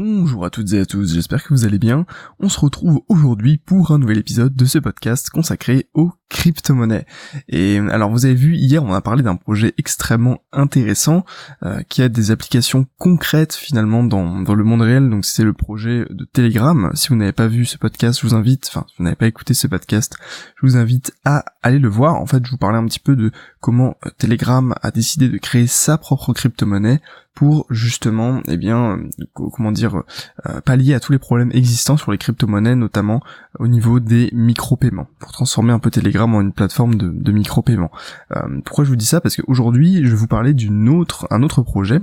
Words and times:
Bonjour 0.00 0.44
à 0.44 0.50
toutes 0.50 0.72
et 0.74 0.78
à 0.78 0.86
tous, 0.86 1.12
j'espère 1.12 1.42
que 1.42 1.48
vous 1.48 1.64
allez 1.64 1.80
bien. 1.80 2.06
On 2.38 2.48
se 2.48 2.60
retrouve 2.60 3.00
aujourd'hui 3.08 3.58
pour 3.58 3.90
un 3.90 3.98
nouvel 3.98 4.18
épisode 4.18 4.54
de 4.54 4.64
ce 4.64 4.78
podcast 4.78 5.28
consacré 5.28 5.88
aux 5.92 6.12
crypto-monnaies. 6.28 7.04
Et 7.48 7.78
alors 7.78 8.10
vous 8.10 8.24
avez 8.24 8.36
vu, 8.36 8.54
hier 8.54 8.84
on 8.84 8.92
a 8.92 9.00
parlé 9.00 9.24
d'un 9.24 9.34
projet 9.34 9.74
extrêmement 9.76 10.38
intéressant 10.52 11.24
euh, 11.64 11.82
qui 11.88 12.02
a 12.02 12.08
des 12.08 12.30
applications 12.30 12.86
concrètes 12.98 13.54
finalement 13.54 14.04
dans, 14.04 14.40
dans 14.40 14.54
le 14.54 14.62
monde 14.62 14.82
réel. 14.82 15.10
Donc 15.10 15.24
c'est 15.24 15.42
le 15.42 15.52
projet 15.52 16.06
de 16.10 16.24
Telegram. 16.24 16.92
Si 16.94 17.08
vous 17.08 17.16
n'avez 17.16 17.32
pas 17.32 17.48
vu 17.48 17.64
ce 17.64 17.76
podcast, 17.76 18.20
je 18.20 18.26
vous 18.28 18.36
invite, 18.36 18.68
enfin 18.68 18.86
si 18.88 18.94
vous 18.98 19.04
n'avez 19.04 19.16
pas 19.16 19.26
écouté 19.26 19.52
ce 19.52 19.66
podcast, 19.66 20.16
je 20.54 20.64
vous 20.64 20.76
invite 20.76 21.12
à 21.24 21.44
aller 21.62 21.80
le 21.80 21.88
voir. 21.88 22.14
En 22.14 22.26
fait 22.26 22.46
je 22.46 22.52
vous 22.52 22.58
parlais 22.58 22.78
un 22.78 22.86
petit 22.86 23.00
peu 23.00 23.16
de 23.16 23.32
comment 23.60 23.96
euh, 24.06 24.10
Telegram 24.16 24.76
a 24.80 24.92
décidé 24.92 25.28
de 25.28 25.38
créer 25.38 25.66
sa 25.66 25.98
propre 25.98 26.32
crypto-monnaie 26.32 27.00
pour 27.34 27.66
justement, 27.70 28.40
eh 28.48 28.56
bien, 28.56 28.98
euh, 28.98 29.48
comment 29.52 29.70
dire, 29.70 30.02
euh, 30.46 30.60
pallier 30.60 30.94
à 30.94 31.00
tous 31.00 31.12
les 31.12 31.18
problèmes 31.18 31.52
existants 31.52 31.96
sur 31.96 32.10
les 32.10 32.18
crypto-monnaies, 32.18 32.74
notamment 32.74 33.22
au 33.58 33.68
niveau 33.68 34.00
des 34.00 34.30
micro-paiements, 34.32 35.06
pour 35.20 35.32
transformer 35.32 35.72
un 35.72 35.78
peu 35.78 35.90
Telegram 35.90 36.34
en 36.34 36.40
une 36.40 36.52
plateforme 36.52 36.96
de, 36.96 37.08
de 37.08 37.32
micro-paiement. 37.32 37.90
Euh, 38.36 38.60
pourquoi 38.64 38.84
je 38.84 38.90
vous 38.90 38.96
dis 38.96 39.06
ça? 39.06 39.20
Parce 39.20 39.36
qu'aujourd'hui, 39.36 40.04
je 40.04 40.10
vais 40.10 40.16
vous 40.16 40.26
parler 40.26 40.52
d'une 40.52 40.88
autre, 40.88 41.26
un 41.30 41.42
autre 41.42 41.62
projet, 41.62 42.00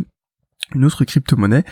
une 0.73 0.85
autre 0.85 1.05
crypto-monnaie 1.05 1.63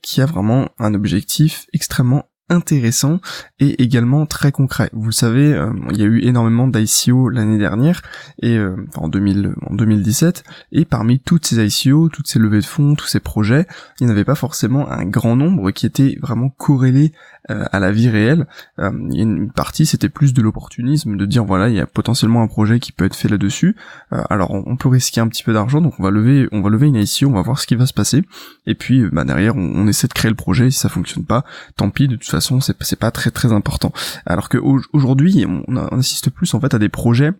qui 0.00 0.22
a 0.22 0.26
vraiment 0.26 0.70
un 0.78 0.94
objectif 0.94 1.66
extrêmement 1.74 2.24
intéressant 2.48 3.20
et 3.60 3.82
également 3.82 4.26
très 4.26 4.52
concret. 4.52 4.90
Vous 4.92 5.06
le 5.06 5.12
savez, 5.12 5.54
euh, 5.54 5.72
il 5.90 5.98
y 5.98 6.02
a 6.02 6.06
eu 6.06 6.20
énormément 6.22 6.68
d'ICO 6.68 7.28
l'année 7.28 7.58
dernière 7.58 8.02
et 8.42 8.56
euh, 8.56 8.76
en, 8.96 9.08
2000, 9.08 9.54
en 9.66 9.74
2017 9.74 10.44
et 10.72 10.84
parmi 10.84 11.18
toutes 11.18 11.46
ces 11.46 11.64
ICO, 11.64 12.08
toutes 12.08 12.28
ces 12.28 12.38
levées 12.38 12.60
de 12.60 12.64
fonds, 12.64 12.94
tous 12.94 13.06
ces 13.06 13.20
projets, 13.20 13.66
il 14.00 14.06
n'y 14.06 14.12
avait 14.12 14.24
pas 14.24 14.34
forcément 14.34 14.90
un 14.90 15.04
grand 15.04 15.36
nombre 15.36 15.70
qui 15.70 15.86
étaient 15.86 16.18
vraiment 16.20 16.50
corrélés 16.50 17.12
euh, 17.50 17.64
à 17.72 17.80
la 17.80 17.90
vie 17.90 18.08
réelle. 18.08 18.46
a 18.78 18.90
une 19.12 19.50
partie, 19.50 19.86
c'était 19.86 20.08
plus 20.08 20.34
de 20.34 20.42
l'opportunisme, 20.42 21.16
de 21.16 21.26
dire 21.26 21.44
voilà, 21.44 21.68
il 21.68 21.74
y 21.74 21.80
a 21.80 21.86
potentiellement 21.86 22.42
un 22.42 22.48
projet 22.48 22.80
qui 22.80 22.92
peut 22.92 23.04
être 23.04 23.16
fait 23.16 23.28
là-dessus. 23.28 23.76
alors 24.10 24.50
on, 24.52 24.76
peut 24.76 24.88
risquer 24.88 25.20
un 25.20 25.28
petit 25.28 25.42
peu 25.42 25.52
d'argent, 25.52 25.80
donc 25.80 25.94
on 25.98 26.02
va 26.02 26.10
lever, 26.10 26.48
on 26.52 26.60
va 26.60 26.70
lever 26.70 26.88
une 26.88 26.96
ICO, 26.96 27.26
on 27.26 27.32
va 27.32 27.42
voir 27.42 27.58
ce 27.58 27.66
qui 27.66 27.76
va 27.76 27.86
se 27.86 27.94
passer. 27.94 28.22
Et 28.66 28.74
puis 28.74 29.04
bah, 29.10 29.24
derrière, 29.24 29.56
on, 29.56 29.72
on 29.74 29.86
essaie 29.86 30.06
de 30.06 30.12
créer 30.12 30.30
le 30.30 30.36
projet. 30.36 30.70
Si 30.70 30.78
ça 30.78 30.88
fonctionne 30.88 31.24
pas, 31.24 31.44
tant 31.76 31.90
pis. 31.90 32.08
De 32.08 32.16
toute 32.16 32.31
façon 32.32 32.60
c'est 32.60 32.96
pas 32.96 33.10
très 33.10 33.30
très 33.30 33.52
important. 33.52 33.92
Alors 34.26 34.48
que 34.48 34.58
aujourd'hui 34.92 35.44
on, 35.46 35.64
on 35.68 35.98
assiste 35.98 36.30
plus 36.30 36.52
en 36.54 36.60
fait 36.60 36.74
à 36.74 36.78
des 36.78 36.88
projets 36.88 37.32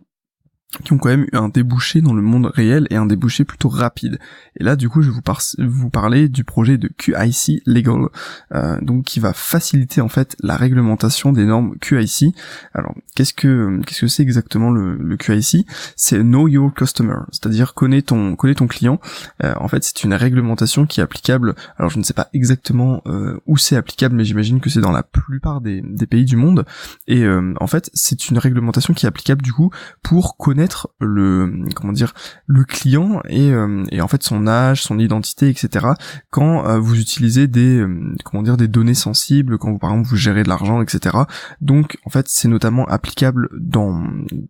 qui 0.84 0.92
ont 0.92 0.98
quand 0.98 1.10
même 1.10 1.26
eu 1.32 1.36
un 1.36 1.48
débouché 1.48 2.00
dans 2.00 2.14
le 2.14 2.22
monde 2.22 2.46
réel 2.46 2.86
et 2.90 2.96
un 2.96 3.06
débouché 3.06 3.44
plutôt 3.44 3.68
rapide. 3.68 4.18
Et 4.58 4.64
là, 4.64 4.74
du 4.74 4.88
coup, 4.88 5.02
je 5.02 5.10
vais 5.10 5.14
vous, 5.14 5.68
vous 5.68 5.90
parler 5.90 6.28
du 6.28 6.44
projet 6.44 6.78
de 6.78 6.88
QIC 6.88 7.62
Legal, 7.66 8.08
euh, 8.54 8.78
donc 8.80 9.04
qui 9.04 9.20
va 9.20 9.32
faciliter 9.34 10.00
en 10.00 10.08
fait 10.08 10.36
la 10.42 10.56
réglementation 10.56 11.32
des 11.32 11.44
normes 11.44 11.76
QIC. 11.78 12.34
Alors, 12.74 12.94
qu'est-ce 13.14 13.34
que 13.34 13.80
qu'est-ce 13.86 14.02
que 14.02 14.06
c'est 14.06 14.22
exactement 14.22 14.70
le, 14.70 14.96
le 14.96 15.16
QIC 15.16 15.66
C'est 15.96 16.22
Know 16.22 16.48
Your 16.48 16.72
Customer, 16.72 17.18
c'est-à-dire 17.30 17.74
connais 17.74 18.02
ton 18.02 18.34
connais 18.36 18.54
ton 18.54 18.66
client. 18.66 18.98
Euh, 19.44 19.54
en 19.58 19.68
fait, 19.68 19.84
c'est 19.84 20.04
une 20.04 20.14
réglementation 20.14 20.86
qui 20.86 21.00
est 21.00 21.02
applicable. 21.02 21.54
Alors, 21.76 21.90
je 21.90 21.98
ne 21.98 22.02
sais 22.02 22.14
pas 22.14 22.28
exactement 22.32 23.02
euh, 23.06 23.38
où 23.46 23.56
c'est 23.58 23.76
applicable, 23.76 24.14
mais 24.14 24.24
j'imagine 24.24 24.60
que 24.60 24.70
c'est 24.70 24.80
dans 24.80 24.92
la 24.92 25.02
plupart 25.02 25.60
des, 25.60 25.82
des 25.82 26.06
pays 26.06 26.24
du 26.24 26.36
monde. 26.36 26.64
Et 27.08 27.24
euh, 27.24 27.54
en 27.60 27.66
fait, 27.66 27.90
c'est 27.92 28.30
une 28.30 28.38
réglementation 28.38 28.94
qui 28.94 29.06
est 29.06 29.08
applicable 29.08 29.42
du 29.42 29.52
coup 29.52 29.70
pour 30.02 30.36
connaître 30.36 30.61
le 31.00 31.66
comment 31.74 31.92
dire 31.92 32.14
le 32.46 32.64
client 32.64 33.20
et, 33.28 33.50
euh, 33.50 33.84
et 33.90 34.00
en 34.00 34.08
fait 34.08 34.22
son 34.22 34.46
âge, 34.46 34.82
son 34.82 34.98
identité, 34.98 35.48
etc. 35.48 35.86
Quand 36.30 36.66
euh, 36.66 36.78
vous 36.78 36.98
utilisez 36.98 37.46
des 37.46 37.78
euh, 37.78 38.14
comment 38.24 38.42
dire 38.42 38.56
des 38.56 38.68
données 38.68 38.94
sensibles, 38.94 39.58
quand 39.58 39.70
vous 39.72 39.78
par 39.78 39.90
exemple 39.90 40.08
vous 40.08 40.16
gérez 40.16 40.42
de 40.42 40.48
l'argent, 40.48 40.82
etc. 40.82 41.16
Donc 41.60 41.98
en 42.04 42.10
fait 42.10 42.28
c'est 42.28 42.48
notamment 42.48 42.84
applicable 42.86 43.48
dans 43.58 44.04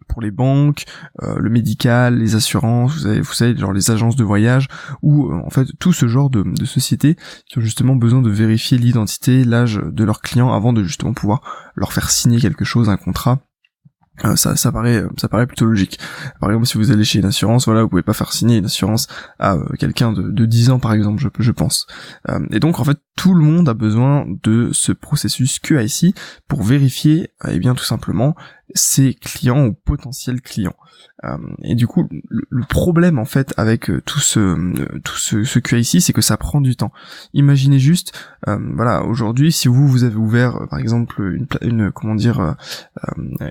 pour 0.08 0.22
les 0.22 0.30
banques, 0.30 0.84
le 1.20 1.50
médical, 1.50 2.18
les 2.18 2.34
assurances, 2.34 2.92
vous 2.92 3.00
savez, 3.00 3.20
vous 3.20 3.32
savez 3.32 3.56
genre 3.56 3.72
les 3.72 3.90
agences 3.90 4.16
de 4.16 4.24
voyage 4.24 4.68
ou 5.02 5.32
en 5.32 5.50
fait 5.50 5.66
tout 5.78 5.92
ce 5.92 6.06
genre 6.06 6.30
de, 6.30 6.42
de 6.42 6.64
sociétés 6.64 7.16
qui 7.46 7.58
ont 7.58 7.62
justement 7.62 7.96
besoin 7.96 8.22
de 8.22 8.30
vérifier 8.30 8.78
l'identité, 8.78 9.44
l'âge 9.44 9.80
de 9.84 10.04
leurs 10.04 10.20
clients 10.20 10.52
avant 10.52 10.72
de 10.72 10.82
justement 10.82 11.12
pouvoir 11.12 11.72
leur 11.74 11.92
faire 11.92 12.10
signer 12.10 12.40
quelque 12.40 12.64
chose, 12.64 12.88
un 12.88 12.96
contrat 12.96 13.40
euh, 14.24 14.36
ça, 14.36 14.56
ça 14.56 14.70
paraît, 14.70 15.04
ça 15.16 15.28
paraît 15.28 15.46
plutôt 15.46 15.64
logique. 15.64 15.98
Par 16.38 16.50
exemple, 16.50 16.66
si 16.66 16.76
vous 16.76 16.90
allez 16.92 17.04
chez 17.04 17.18
une 17.18 17.24
assurance, 17.24 17.64
voilà, 17.64 17.82
vous 17.82 17.88
pouvez 17.88 18.02
pas 18.02 18.12
faire 18.12 18.32
signer 18.32 18.58
une 18.58 18.66
assurance 18.66 19.08
à 19.38 19.54
euh, 19.54 19.64
quelqu'un 19.78 20.12
de, 20.12 20.22
de 20.22 20.46
10 20.46 20.70
ans, 20.70 20.78
par 20.78 20.92
exemple, 20.92 21.20
je, 21.20 21.28
je 21.38 21.50
pense. 21.50 21.86
Euh, 22.28 22.40
et 22.50 22.60
donc, 22.60 22.78
en 22.78 22.84
fait, 22.84 22.98
tout 23.16 23.34
le 23.34 23.42
monde 23.42 23.68
a 23.68 23.74
besoin 23.74 24.26
de 24.42 24.70
ce 24.72 24.92
processus 24.92 25.58
QIC 25.58 26.14
pour 26.46 26.62
vérifier, 26.62 27.30
eh 27.48 27.58
bien, 27.58 27.74
tout 27.74 27.84
simplement, 27.84 28.36
ses 28.74 29.14
clients 29.14 29.66
ou 29.66 29.72
potentiels 29.72 30.40
clients. 30.40 30.76
Euh, 31.24 31.36
et 31.62 31.74
du 31.74 31.86
coup, 31.86 32.08
le, 32.10 32.64
problème 32.68 33.18
en 33.18 33.24
fait 33.24 33.54
avec 33.56 33.90
euh, 33.90 34.02
tout 34.04 34.18
ce 34.18 34.40
euh, 34.40 34.98
tout 35.04 35.16
ce, 35.16 35.44
ce 35.44 35.58
QIC, 35.58 36.00
c'est 36.00 36.12
que 36.12 36.20
ça 36.20 36.36
prend 36.36 36.60
du 36.60 36.74
temps. 36.74 36.92
Imaginez 37.32 37.78
juste, 37.78 38.12
voilà, 38.46 39.04
aujourd'hui, 39.04 39.52
si 39.52 39.68
vous 39.68 39.86
vous 39.86 40.04
avez 40.04 40.16
ouvert, 40.16 40.66
par 40.68 40.78
exemple, 40.78 41.22
une, 41.22 41.46
une 41.60 41.92
comment 41.92 42.14
dire, 42.14 42.56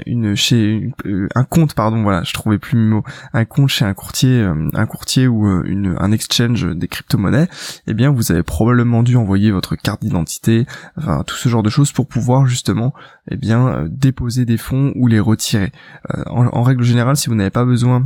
une 0.05 0.35
chez 0.35 0.91
un 1.33 1.43
compte, 1.43 1.73
pardon, 1.73 2.03
voilà, 2.03 2.23
je 2.23 2.33
trouvais 2.33 2.57
plus 2.59 2.77
le 2.77 2.85
mot, 2.85 3.03
un 3.33 3.45
compte 3.45 3.69
chez 3.69 3.85
un 3.85 3.93
courtier, 3.93 4.43
un 4.73 4.85
courtier 4.85 5.27
ou 5.27 5.63
une, 5.63 5.95
un 5.97 6.11
exchange 6.11 6.65
des 6.75 6.87
crypto-monnaies, 6.87 7.47
eh 7.87 7.93
bien, 7.93 8.11
vous 8.11 8.31
avez 8.31 8.43
probablement 8.43 9.01
dû 9.01 9.15
envoyer 9.15 9.51
votre 9.51 9.75
carte 9.75 10.01
d'identité, 10.01 10.65
enfin 10.97 11.23
tout 11.25 11.35
ce 11.35 11.47
genre 11.47 11.63
de 11.63 11.69
choses 11.69 11.93
pour 11.93 12.07
pouvoir 12.07 12.45
justement, 12.45 12.93
eh 13.29 13.37
bien, 13.37 13.87
déposer 13.89 14.45
des 14.45 14.57
fonds 14.57 14.91
ou 14.95 15.07
retirer. 15.19 15.71
En, 16.27 16.47
en 16.47 16.63
règle 16.63 16.83
générale, 16.83 17.17
si 17.17 17.29
vous 17.29 17.35
n'avez 17.35 17.49
pas 17.49 17.65
besoin 17.65 18.03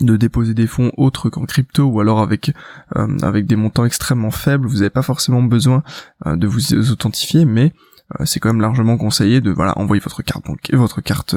de 0.00 0.16
déposer 0.16 0.54
des 0.54 0.66
fonds 0.66 0.92
autres 0.96 1.30
qu'en 1.30 1.44
crypto 1.44 1.84
ou 1.84 2.00
alors 2.00 2.20
avec 2.20 2.52
euh, 2.96 3.16
avec 3.22 3.46
des 3.46 3.56
montants 3.56 3.84
extrêmement 3.84 4.30
faibles, 4.30 4.66
vous 4.66 4.78
n'avez 4.78 4.90
pas 4.90 5.02
forcément 5.02 5.42
besoin 5.42 5.82
euh, 6.26 6.36
de 6.36 6.46
vous 6.46 6.74
authentifier, 6.90 7.44
mais 7.44 7.72
euh, 8.18 8.24
c'est 8.24 8.40
quand 8.40 8.48
même 8.48 8.60
largement 8.60 8.96
conseillé 8.96 9.40
de 9.40 9.50
voilà 9.50 9.78
envoyer 9.78 10.00
votre 10.00 10.22
carte 10.22 10.44
bancaire, 10.44 10.78
votre 10.78 11.00
carte 11.00 11.36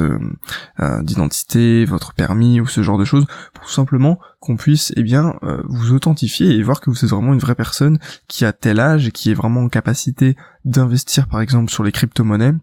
d'identité, 1.02 1.84
votre 1.84 2.14
permis 2.14 2.60
ou 2.60 2.66
ce 2.66 2.82
genre 2.82 2.98
de 2.98 3.04
choses 3.04 3.26
pour 3.54 3.70
simplement 3.70 4.18
qu'on 4.40 4.56
puisse 4.56 4.92
eh 4.96 5.02
bien 5.02 5.34
vous 5.64 5.92
authentifier 5.92 6.50
et 6.50 6.62
voir 6.62 6.80
que 6.80 6.90
vous 6.90 7.04
êtes 7.04 7.10
vraiment 7.10 7.32
une 7.32 7.40
vraie 7.40 7.54
personne 7.54 7.98
qui 8.26 8.44
a 8.44 8.52
tel 8.52 8.80
âge 8.80 9.08
et 9.08 9.10
qui 9.10 9.30
est 9.30 9.34
vraiment 9.34 9.62
en 9.62 9.68
capacité 9.68 10.36
d'investir 10.64 11.26
par 11.26 11.40
exemple 11.40 11.70
sur 11.70 11.84
les 11.84 11.92
crypto-monnaies 11.92 12.54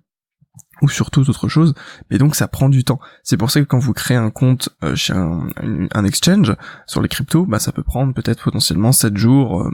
ou 0.81 0.89
sur 0.89 1.11
toute 1.11 1.29
autre 1.29 1.47
chose, 1.47 1.73
mais 2.09 2.17
donc 2.17 2.35
ça 2.35 2.47
prend 2.47 2.69
du 2.69 2.83
temps. 2.83 2.99
C'est 3.23 3.37
pour 3.37 3.51
ça 3.51 3.61
que 3.61 3.65
quand 3.65 3.79
vous 3.79 3.93
créez 3.93 4.17
un 4.17 4.29
compte 4.29 4.69
euh, 4.83 4.95
chez 4.95 5.13
un, 5.13 6.05
exchange 6.05 6.55
sur 6.85 7.01
les 7.01 7.07
cryptos, 7.07 7.45
bah 7.45 7.59
ça 7.59 7.71
peut 7.71 7.83
prendre 7.83 8.13
peut-être 8.13 8.43
potentiellement 8.43 8.91
7 8.91 9.17
jours, 9.17 9.63
euh, 9.63 9.71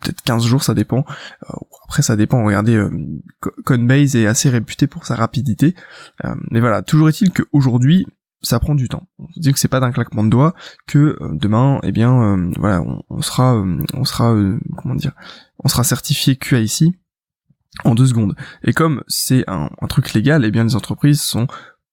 peut-être 0.00 0.22
15 0.22 0.44
jours, 0.44 0.62
ça 0.62 0.74
dépend. 0.74 1.04
Euh, 1.50 1.54
après 1.84 2.02
ça 2.02 2.16
dépend, 2.16 2.44
regardez, 2.44 2.82
Coinbase 3.64 4.16
est 4.16 4.26
assez 4.26 4.48
réputé 4.48 4.86
pour 4.86 5.04
sa 5.04 5.14
rapidité. 5.14 5.74
mais 6.50 6.60
voilà, 6.60 6.82
toujours 6.82 7.08
est-il 7.08 7.32
qu'aujourd'hui, 7.32 8.06
ça 8.40 8.58
prend 8.58 8.74
du 8.74 8.88
temps. 8.88 9.06
On 9.18 9.26
dit 9.36 9.52
que 9.52 9.58
c'est 9.58 9.68
pas 9.68 9.78
d'un 9.78 9.92
claquement 9.92 10.24
de 10.24 10.30
doigts 10.30 10.54
que 10.86 11.18
demain, 11.32 11.80
eh 11.82 11.92
bien, 11.92 12.50
voilà, 12.58 12.82
on, 13.10 13.20
sera, 13.20 13.62
on 13.92 14.04
sera, 14.04 14.34
comment 14.78 14.94
dire, 14.94 15.12
on 15.62 15.68
sera 15.68 15.84
certifié 15.84 16.36
QIC 16.36 16.94
en 17.84 17.94
deux 17.94 18.06
secondes. 18.06 18.34
Et 18.62 18.72
comme 18.72 19.02
c'est 19.08 19.44
un, 19.48 19.68
truc 19.88 20.12
légal, 20.14 20.44
et 20.44 20.48
eh 20.48 20.50
bien 20.50 20.64
les 20.64 20.76
entreprises 20.76 21.20
sont 21.20 21.46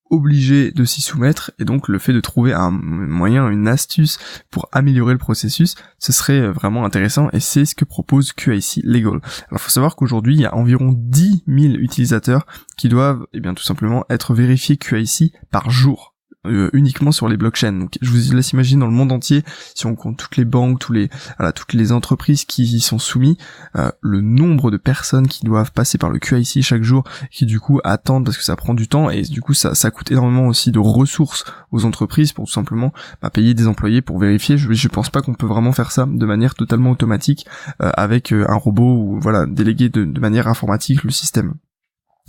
obligées 0.10 0.72
de 0.72 0.86
s'y 0.86 1.02
soumettre 1.02 1.52
et 1.60 1.66
donc 1.66 1.88
le 1.88 2.00
fait 2.00 2.14
de 2.14 2.20
trouver 2.20 2.54
un 2.54 2.72
moyen, 2.72 3.48
une 3.50 3.68
astuce 3.68 4.18
pour 4.50 4.68
améliorer 4.72 5.14
le 5.14 5.20
processus, 5.20 5.76
ce 6.00 6.12
serait 6.12 6.48
vraiment 6.48 6.84
intéressant 6.84 7.30
et 7.32 7.40
c'est 7.40 7.66
ce 7.66 7.76
que 7.76 7.86
propose 7.86 8.34
QIC 8.34 8.82
Legal. 8.84 9.20
Alors 9.50 9.62
faut 9.62 9.70
savoir 9.70 9.96
qu'aujourd'hui 9.96 10.36
il 10.36 10.42
y 10.42 10.46
a 10.46 10.56
environ 10.56 10.94
10 10.96 11.44
000 11.48 11.74
utilisateurs 11.76 12.48
qui 12.76 12.90
doivent 12.90 13.28
eh 13.34 13.40
bien 13.40 13.54
tout 13.54 13.64
simplement 13.64 14.06
être 14.10 14.34
vérifiés 14.34 14.78
QIC 14.78 15.34
par 15.52 15.70
jour. 15.70 16.09
Euh, 16.48 16.70
uniquement 16.72 17.12
sur 17.12 17.28
les 17.28 17.36
blockchains. 17.36 17.74
Donc 17.74 17.98
je 18.02 18.10
vous 18.10 18.34
laisse 18.34 18.54
imaginer 18.54 18.80
dans 18.80 18.88
le 18.88 18.94
monde 18.94 19.12
entier, 19.12 19.44
si 19.76 19.86
on 19.88 19.96
compte 19.96 20.16
toutes 20.16 20.38
les 20.38 20.46
banques, 20.46 20.80
tous 20.80 20.94
les 20.94 21.10
toutes 21.54 21.74
les 21.74 21.92
entreprises 21.92 22.46
qui 22.46 22.64
y 22.64 22.80
sont 22.80 22.98
soumis, 22.98 23.38
euh, 23.76 23.92
le 24.00 24.22
nombre 24.22 24.72
de 24.72 24.78
personnes 24.78 25.28
qui 25.28 25.44
doivent 25.44 25.74
passer 25.74 25.98
par 25.98 26.10
le 26.10 26.18
QIC 26.18 26.64
chaque 26.64 26.82
jour, 26.82 27.04
qui 27.30 27.46
du 27.46 27.60
coup 27.60 27.82
attendent 27.84 28.24
parce 28.24 28.38
que 28.38 28.44
ça 28.46 28.56
prend 28.56 28.74
du 28.74 28.88
temps 28.88 29.10
et 29.10 29.24
du 29.24 29.42
coup 29.42 29.54
ça, 29.54 29.76
ça 29.76 29.92
coûte 29.92 30.12
énormément 30.12 30.48
aussi 30.48 30.72
de 30.72 30.80
ressources 30.80 31.44
aux 31.74 31.84
entreprises 31.84 32.32
pour 32.32 32.46
tout 32.46 32.54
simplement 32.54 32.94
bah, 33.22 33.30
payer 33.30 33.54
des 33.54 33.68
employés 33.68 34.02
pour 34.02 34.18
vérifier. 34.18 34.58
Je, 34.58 34.72
je 34.72 34.88
pense 34.88 35.10
pas 35.10 35.22
qu'on 35.22 35.34
peut 35.34 35.46
vraiment 35.46 35.74
faire 35.74 35.92
ça 35.92 36.06
de 36.06 36.26
manière 36.26 36.56
totalement 36.56 36.92
automatique 36.92 37.48
euh, 37.82 37.92
avec 37.96 38.32
un 38.32 38.56
robot 38.56 38.96
ou 38.96 39.20
voilà 39.20 39.46
déléguer 39.46 39.90
de 39.90 40.20
manière 40.22 40.48
informatique 40.48 41.04
le 41.04 41.12
système. 41.12 41.56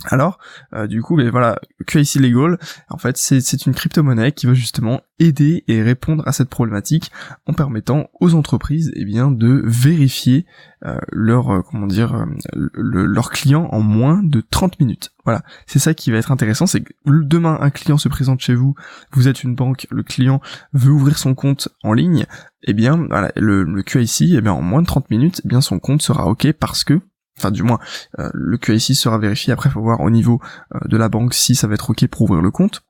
Alors, 0.09 0.39
euh, 0.73 0.87
du 0.87 1.01
coup, 1.01 1.15
mais 1.15 1.29
voilà, 1.29 1.59
QIC 1.85 2.15
Legal, 2.15 2.57
en 2.89 2.97
fait, 2.97 3.17
c'est 3.17 3.65
une 3.65 3.73
crypto-monnaie 3.73 4.31
qui 4.31 4.47
va 4.47 4.53
justement 4.53 5.01
aider 5.19 5.63
et 5.67 5.83
répondre 5.83 6.27
à 6.27 6.31
cette 6.31 6.49
problématique 6.49 7.11
en 7.45 7.53
permettant 7.53 8.09
aux 8.19 8.33
entreprises, 8.33 8.91
eh 8.95 9.05
bien, 9.05 9.29
de 9.29 9.61
vérifier 9.63 10.45
euh, 10.85 10.97
leur, 11.11 11.51
euh, 11.51 11.61
comment 11.61 11.85
dire, 11.85 12.25
leurs 12.53 13.29
clients 13.29 13.69
en 13.71 13.81
moins 13.81 14.21
de 14.23 14.41
30 14.41 14.79
minutes. 14.79 15.11
Voilà, 15.23 15.43
c'est 15.67 15.77
ça 15.77 15.93
qui 15.93 16.09
va 16.09 16.17
être 16.17 16.31
intéressant, 16.31 16.65
c'est 16.65 16.81
que 16.81 16.93
demain 17.05 17.59
un 17.61 17.69
client 17.69 17.99
se 17.99 18.09
présente 18.09 18.39
chez 18.39 18.55
vous, 18.55 18.73
vous 19.11 19.27
êtes 19.27 19.43
une 19.43 19.53
banque, 19.53 19.85
le 19.91 20.01
client 20.01 20.41
veut 20.73 20.91
ouvrir 20.91 21.19
son 21.19 21.35
compte 21.35 21.69
en 21.83 21.93
ligne, 21.93 22.25
eh 22.63 22.73
bien, 22.73 23.05
voilà, 23.07 23.31
le, 23.35 23.63
le 23.63 23.83
QIC, 23.83 24.33
eh 24.33 24.41
bien, 24.41 24.53
en 24.53 24.63
moins 24.63 24.81
de 24.81 24.87
30 24.87 25.11
minutes, 25.11 25.41
eh 25.45 25.47
bien, 25.47 25.61
son 25.61 25.77
compte 25.77 26.01
sera 26.01 26.25
ok 26.25 26.51
parce 26.53 26.83
que 26.83 27.01
enfin 27.37 27.51
du 27.51 27.63
moins 27.63 27.79
euh, 28.19 28.29
le 28.33 28.57
QIC 28.57 28.95
sera 28.95 29.17
vérifié, 29.17 29.53
après 29.53 29.69
faut 29.69 29.81
voir 29.81 30.01
au 30.01 30.09
niveau 30.09 30.39
euh, 30.75 30.79
de 30.87 30.97
la 30.97 31.09
banque 31.09 31.33
si 31.33 31.55
ça 31.55 31.67
va 31.67 31.75
être 31.75 31.89
ok 31.89 32.07
pour 32.07 32.23
ouvrir 32.23 32.41
le 32.41 32.51
compte. 32.51 32.83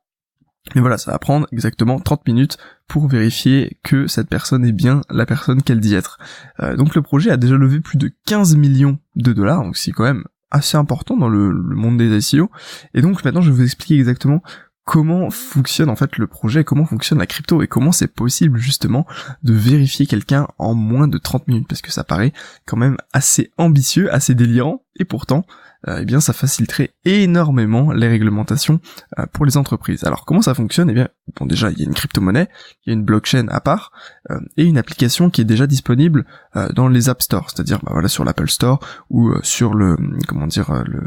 Mais 0.76 0.82
voilà, 0.82 1.00
ça 1.00 1.12
va 1.12 1.18
prendre 1.18 1.48
exactement 1.52 2.00
30 2.00 2.28
minutes 2.28 2.58
pour 2.88 3.08
vérifier 3.08 3.80
que 3.84 4.06
cette 4.06 4.30
personne 4.30 4.64
est 4.64 4.72
bien 4.72 5.02
la 5.10 5.26
personne 5.26 5.64
qu'elle 5.64 5.80
dit 5.80 5.96
être. 5.96 6.20
Euh, 6.60 6.76
donc 6.76 6.94
le 6.94 7.02
projet 7.02 7.32
a 7.32 7.38
déjà 7.38 7.56
levé 7.56 7.80
plus 7.80 7.98
de 7.98 8.12
15 8.28 8.56
millions 8.58 9.00
de 9.16 9.34
dollars, 9.34 9.64
donc 9.64 9.76
c'est 9.76 9.92
quand 9.92 10.04
même 10.04 10.24
assez 10.52 10.78
important 10.78 11.18
dans 11.18 11.30
le, 11.30 11.50
le, 11.50 11.76
monde 11.76 11.98
des 11.98 12.22
SEO. 12.22 12.52
Et 12.94 13.02
donc 13.02 13.24
maintenant 13.24 13.42
je 13.42 13.50
vais 13.50 13.58
vous 13.58 13.64
expliquer 13.64 13.96
exactement 13.96 14.44
comment 14.86 15.30
fonctionne 15.30 15.90
en 15.90 15.96
fait 15.96 16.18
le 16.18 16.28
projet, 16.28 16.64
comment 16.64 16.86
fonctionne 16.86 17.20
la 17.20 17.28
crypto 17.28 17.62
et 17.62 17.68
comment 17.68 17.92
c'est 17.92 18.08
possible 18.08 18.60
justement 18.60 19.06
de 19.44 19.54
vérifier 19.54 20.06
quelqu'un 20.06 20.48
en 20.58 20.74
moins 20.74 21.08
de 21.08 21.18
30 21.18 21.48
minutes? 21.48 21.68
Parce 21.68 21.82
que 21.82 21.92
ça 21.92 22.04
paraît 22.04 22.34
quand 22.66 22.78
même 22.78 22.98
assez 23.14 23.52
ambitieux, 23.58 24.14
assez 24.14 24.36
délirant 24.36 24.84
et 24.98 25.06
pourtant 25.06 25.46
eh 25.88 26.06
bien 26.06 26.20
ça 26.20 26.34
faciliterait 26.34 26.94
énormément 27.06 27.92
les 27.92 28.08
réglementations 28.08 28.80
euh, 29.18 29.26
pour 29.32 29.46
les 29.46 29.58
entreprises. 29.58 30.04
Alors 30.04 30.26
comment 30.26 30.42
ça 30.42 30.54
fonctionne? 30.54 30.90
Eh 30.90 30.94
bien 30.94 31.10
bon 31.36 31.46
déjà 31.46 31.72
il 31.72 31.80
y 31.80 31.82
a 31.82 31.86
une 31.86 31.94
crypto-monnaie, 31.94 32.50
il 32.86 32.90
y 32.90 32.92
a 32.92 32.94
une 32.94 33.04
blockchain 33.04 33.48
à 33.50 33.62
part 33.62 33.92
euh, 34.30 34.40
et 34.58 34.66
une 34.66 34.78
application 34.78 35.30
qui 35.30 35.42
est 35.42 35.46
déjà 35.46 35.68
disponible 35.68 36.26
dans 36.74 36.88
les 36.88 37.10
App 37.10 37.22
Store, 37.22 37.50
c'est-à-dire 37.50 37.80
bah, 37.84 37.92
voilà 37.94 38.08
sur 38.08 38.24
l'Apple 38.24 38.50
Store 38.50 38.80
ou 39.10 39.32
sur 39.42 39.74
le 39.74 39.96
comment 40.28 40.48
dire 40.48 40.84
le, 40.86 41.02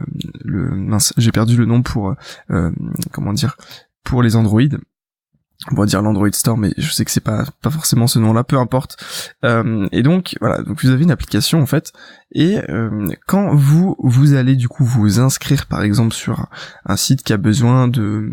le 0.44 0.71
mince 0.75 1.12
j'ai 1.17 1.32
perdu 1.32 1.56
le 1.56 1.67
nom 1.67 1.82
pour 1.82 2.15
comment 3.12 3.32
dire 3.32 3.56
pour 4.05 4.23
les 4.23 4.37
Android 4.37 4.61
on 5.72 5.76
va 5.76 5.87
dire 5.87 6.02
l'Android 6.02 6.31
Store, 6.32 6.58
mais 6.58 6.72
je 6.76 6.90
sais 6.90 7.05
que 7.05 7.11
c'est 7.11 7.20
pas 7.20 7.44
pas 7.62 7.70
forcément 7.70 8.06
ce 8.06 8.19
nom-là, 8.19 8.44
peu 8.44 8.58
importe. 8.58 8.96
Euh, 9.44 9.88
et 9.93 10.02
donc 10.02 10.37
voilà, 10.40 10.62
donc 10.62 10.82
vous 10.82 10.90
avez 10.90 11.05
une 11.05 11.11
application 11.11 11.61
en 11.61 11.66
fait, 11.66 11.93
et 12.32 12.58
euh, 12.69 13.08
quand 13.26 13.55
vous 13.55 13.96
vous 13.99 14.34
allez 14.34 14.56
du 14.56 14.69
coup 14.69 14.84
vous 14.84 15.20
inscrire 15.20 15.66
par 15.66 15.82
exemple 15.82 16.14
sur 16.14 16.49
un 16.84 16.96
site 16.96 17.22
qui 17.22 17.32
a 17.32 17.38
besoin 17.38 17.88
de 17.88 18.31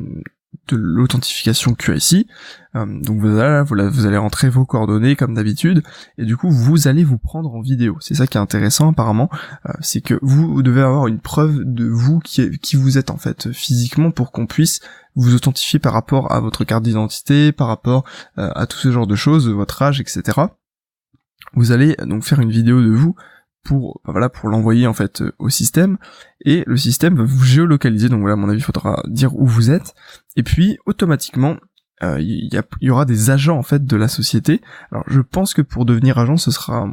de 0.67 0.77
l'authentification 0.77 1.73
QIC. 1.73 2.27
Euh, 2.75 2.85
donc 3.01 3.19
vous 3.19 3.37
allez, 3.37 3.63
vous 3.63 4.05
allez 4.05 4.17
rentrer 4.17 4.49
vos 4.49 4.65
coordonnées 4.65 5.15
comme 5.15 5.33
d'habitude, 5.33 5.83
et 6.17 6.25
du 6.25 6.37
coup 6.37 6.49
vous 6.49 6.87
allez 6.87 7.03
vous 7.03 7.17
prendre 7.17 7.53
en 7.53 7.61
vidéo. 7.61 7.97
C'est 7.99 8.15
ça 8.15 8.27
qui 8.27 8.37
est 8.37 8.41
intéressant 8.41 8.91
apparemment, 8.91 9.29
euh, 9.67 9.73
c'est 9.81 10.01
que 10.01 10.17
vous 10.21 10.61
devez 10.61 10.81
avoir 10.81 11.07
une 11.07 11.19
preuve 11.19 11.59
de 11.65 11.85
vous 11.87 12.19
qui, 12.19 12.57
qui 12.59 12.75
vous 12.75 12.97
êtes 12.97 13.09
en 13.09 13.17
fait 13.17 13.51
physiquement 13.51 14.11
pour 14.11 14.31
qu'on 14.31 14.47
puisse 14.47 14.79
vous 15.15 15.35
authentifier 15.35 15.79
par 15.79 15.93
rapport 15.93 16.31
à 16.31 16.39
votre 16.39 16.63
carte 16.63 16.83
d'identité, 16.83 17.51
par 17.51 17.67
rapport 17.67 18.05
euh, 18.37 18.49
à 18.55 18.65
tout 18.67 18.77
ce 18.77 18.91
genre 18.91 19.07
de 19.07 19.15
choses, 19.15 19.49
votre 19.49 19.81
âge, 19.81 19.99
etc. 19.99 20.41
Vous 21.53 21.71
allez 21.71 21.95
donc 22.05 22.23
faire 22.23 22.39
une 22.39 22.51
vidéo 22.51 22.81
de 22.81 22.91
vous 22.91 23.15
pour 23.63 24.01
voilà 24.05 24.29
pour 24.29 24.49
l'envoyer 24.49 24.87
en 24.87 24.93
fait 24.93 25.21
euh, 25.21 25.31
au 25.39 25.49
système 25.49 25.97
et 26.43 26.63
le 26.65 26.77
système 26.77 27.15
va 27.15 27.23
vous 27.23 27.43
géolocaliser 27.43 28.09
donc 28.09 28.21
voilà 28.21 28.33
à 28.33 28.37
mon 28.37 28.49
avis 28.49 28.59
il 28.59 28.63
faudra 28.63 29.03
dire 29.07 29.35
où 29.35 29.45
vous 29.45 29.69
êtes 29.69 29.93
et 30.35 30.43
puis 30.43 30.77
automatiquement 30.85 31.57
euh, 32.03 32.19
il 32.19 32.49
y, 32.51 32.59
y, 32.81 32.89
aura 32.89 33.05
des 33.05 33.29
agents 33.29 33.57
en 33.57 33.63
fait 33.63 33.85
de 33.85 33.95
la 33.95 34.07
société. 34.07 34.61
Alors 34.91 35.03
je 35.07 35.21
pense 35.21 35.53
que 35.53 35.61
pour 35.61 35.85
devenir 35.85 36.17
agent, 36.17 36.37
ce 36.37 36.49
sera 36.49 36.87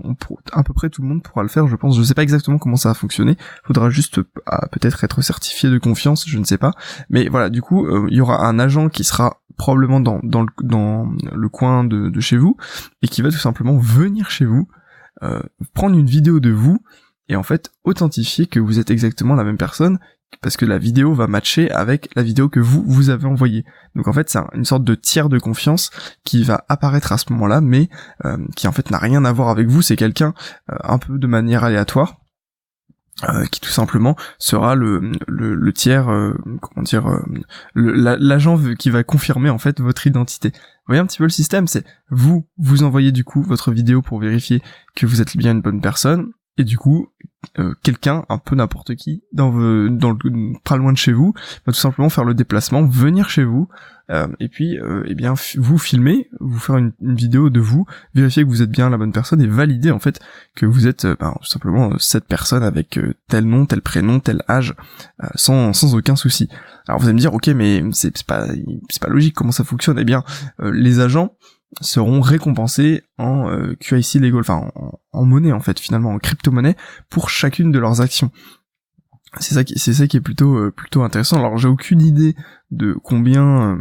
à 0.52 0.62
peu 0.62 0.74
près 0.74 0.90
tout 0.90 1.00
le 1.00 1.08
monde 1.08 1.22
pourra 1.22 1.42
le 1.42 1.48
faire. 1.48 1.66
Je 1.66 1.76
pense, 1.76 1.96
je 1.96 2.02
sais 2.02 2.14
pas 2.14 2.22
exactement 2.22 2.58
comment 2.58 2.76
ça 2.76 2.90
va 2.90 2.94
fonctionner. 2.94 3.36
Faudra 3.64 3.88
juste 3.88 4.20
ah, 4.46 4.68
peut-être 4.70 5.02
être 5.04 5.22
certifié 5.22 5.70
de 5.70 5.78
confiance, 5.78 6.28
je 6.28 6.38
ne 6.38 6.44
sais 6.44 6.58
pas. 6.58 6.72
Mais 7.08 7.28
voilà, 7.28 7.48
du 7.48 7.62
coup, 7.62 7.86
euh, 7.86 8.06
il 8.10 8.16
y 8.16 8.20
aura 8.20 8.46
un 8.46 8.58
agent 8.58 8.90
qui 8.90 9.02
sera 9.02 9.40
probablement 9.56 10.00
dans 10.00 10.20
dans 10.22 10.42
le, 10.42 10.48
dans 10.62 11.10
le 11.32 11.48
coin 11.48 11.84
de, 11.84 12.10
de 12.10 12.20
chez 12.20 12.36
vous 12.36 12.56
et 13.02 13.08
qui 13.08 13.22
va 13.22 13.30
tout 13.30 13.38
simplement 13.38 13.78
venir 13.78 14.30
chez 14.30 14.44
vous 14.44 14.68
euh, 14.68 14.77
prendre 15.74 15.98
une 15.98 16.06
vidéo 16.06 16.40
de 16.40 16.50
vous 16.50 16.78
et 17.28 17.36
en 17.36 17.42
fait 17.42 17.70
authentifier 17.84 18.46
que 18.46 18.60
vous 18.60 18.78
êtes 18.78 18.90
exactement 18.90 19.34
la 19.34 19.44
même 19.44 19.58
personne 19.58 19.98
parce 20.40 20.56
que 20.56 20.66
la 20.66 20.78
vidéo 20.78 21.14
va 21.14 21.26
matcher 21.26 21.70
avec 21.70 22.10
la 22.14 22.22
vidéo 22.22 22.48
que 22.48 22.60
vous 22.60 22.84
vous 22.86 23.10
avez 23.10 23.26
envoyée. 23.26 23.64
Donc 23.94 24.08
en 24.08 24.12
fait 24.12 24.28
c'est 24.28 24.38
une 24.54 24.64
sorte 24.64 24.84
de 24.84 24.94
tiers 24.94 25.28
de 25.28 25.38
confiance 25.38 25.90
qui 26.24 26.44
va 26.44 26.64
apparaître 26.68 27.12
à 27.12 27.18
ce 27.18 27.32
moment-là, 27.32 27.60
mais 27.60 27.88
euh, 28.24 28.36
qui 28.54 28.68
en 28.68 28.72
fait 28.72 28.90
n'a 28.90 28.98
rien 28.98 29.24
à 29.24 29.32
voir 29.32 29.48
avec 29.48 29.68
vous. 29.68 29.82
C'est 29.82 29.96
quelqu'un 29.96 30.34
euh, 30.70 30.76
un 30.84 30.98
peu 30.98 31.18
de 31.18 31.26
manière 31.26 31.64
aléatoire. 31.64 32.20
Qui 33.50 33.60
tout 33.60 33.70
simplement 33.70 34.16
sera 34.38 34.74
le, 34.74 35.12
le, 35.26 35.72
tiers, 35.72 36.06
comment 36.60 36.82
dire, 36.84 37.06
l'agent 37.74 38.58
qui 38.78 38.90
va 38.90 39.02
confirmer 39.02 39.50
en 39.50 39.58
fait 39.58 39.80
votre 39.80 40.06
identité. 40.06 40.52
Voyez 40.86 41.00
un 41.00 41.06
petit 41.06 41.18
peu 41.18 41.24
le 41.24 41.30
système, 41.30 41.66
c'est 41.66 41.84
vous, 42.10 42.46
vous 42.56 42.82
envoyez 42.82 43.12
du 43.12 43.24
coup 43.24 43.42
votre 43.42 43.72
vidéo 43.72 44.00
pour 44.00 44.20
vérifier 44.20 44.62
que 44.94 45.04
vous 45.04 45.20
êtes 45.20 45.36
bien 45.36 45.52
une 45.52 45.60
bonne 45.60 45.80
personne, 45.80 46.32
et 46.58 46.64
du 46.64 46.76
coup, 46.76 47.08
euh, 47.60 47.72
quelqu'un, 47.84 48.24
un 48.28 48.38
peu 48.38 48.56
n'importe 48.56 48.96
qui, 48.96 49.22
dans, 49.32 49.52
dans 49.52 50.10
le, 50.10 50.58
pas 50.64 50.76
loin 50.76 50.92
de 50.92 50.98
chez 50.98 51.12
vous, 51.12 51.34
va 51.66 51.72
tout 51.72 51.78
simplement 51.78 52.08
faire 52.08 52.24
le 52.24 52.34
déplacement, 52.34 52.84
venir 52.84 53.30
chez 53.30 53.44
vous, 53.44 53.68
euh, 54.10 54.26
et 54.40 54.48
puis, 54.48 54.76
euh, 54.78 55.04
eh 55.06 55.14
bien, 55.14 55.34
vous 55.56 55.78
filmer, 55.78 56.28
vous 56.40 56.58
faire 56.58 56.78
une, 56.78 56.92
vidéo 57.00 57.48
de 57.48 57.60
vous, 57.60 57.86
vérifier 58.12 58.42
que 58.42 58.48
vous 58.48 58.60
êtes 58.60 58.70
bien 58.70 58.90
la 58.90 58.98
bonne 58.98 59.12
personne 59.12 59.40
et 59.40 59.46
valider 59.46 59.92
en 59.92 60.00
fait 60.00 60.18
que 60.56 60.66
vous 60.66 60.88
êtes 60.88 61.06
ben, 61.06 61.36
tout 61.40 61.48
simplement 61.48 61.92
cette 61.98 62.26
personne 62.26 62.64
avec 62.64 62.98
tel 63.28 63.44
nom, 63.44 63.66
tel 63.66 63.82
prénom, 63.82 64.18
tel 64.18 64.42
âge, 64.48 64.74
sans, 65.36 65.72
sans 65.72 65.94
aucun 65.94 66.16
souci. 66.16 66.48
Alors 66.88 67.00
vous 67.00 67.06
allez 67.06 67.14
me 67.14 67.20
dire, 67.20 67.34
ok, 67.34 67.46
mais 67.48 67.84
c'est 67.92 68.24
pas 68.24 68.46
c'est 68.88 69.02
pas 69.02 69.10
logique 69.10 69.34
comment 69.34 69.52
ça 69.52 69.62
fonctionne? 69.62 69.98
Eh 69.98 70.04
bien, 70.04 70.24
les 70.60 71.00
agents 71.00 71.36
seront 71.80 72.20
récompensés 72.20 73.02
en 73.18 73.50
QIC 73.78 74.14
legal, 74.14 74.40
enfin 74.40 74.70
en, 75.12 75.24
monnaie 75.24 75.52
en 75.52 75.60
fait 75.60 75.78
finalement 75.78 76.10
en 76.10 76.18
crypto-monnaie 76.18 76.76
pour 77.10 77.30
chacune 77.30 77.72
de 77.72 77.78
leurs 77.78 78.00
actions. 78.00 78.30
C'est 79.38 79.54
ça 79.54 79.64
qui 79.64 79.78
c'est 79.78 79.92
ça 79.92 80.06
qui 80.06 80.16
est 80.16 80.22
plutôt 80.22 80.56
euh, 80.56 80.70
plutôt 80.70 81.02
intéressant. 81.02 81.38
Alors 81.38 81.58
j'ai 81.58 81.68
aucune 81.68 82.00
idée 82.00 82.34
de 82.70 82.94
combien 82.94 83.72
euh, 83.72 83.76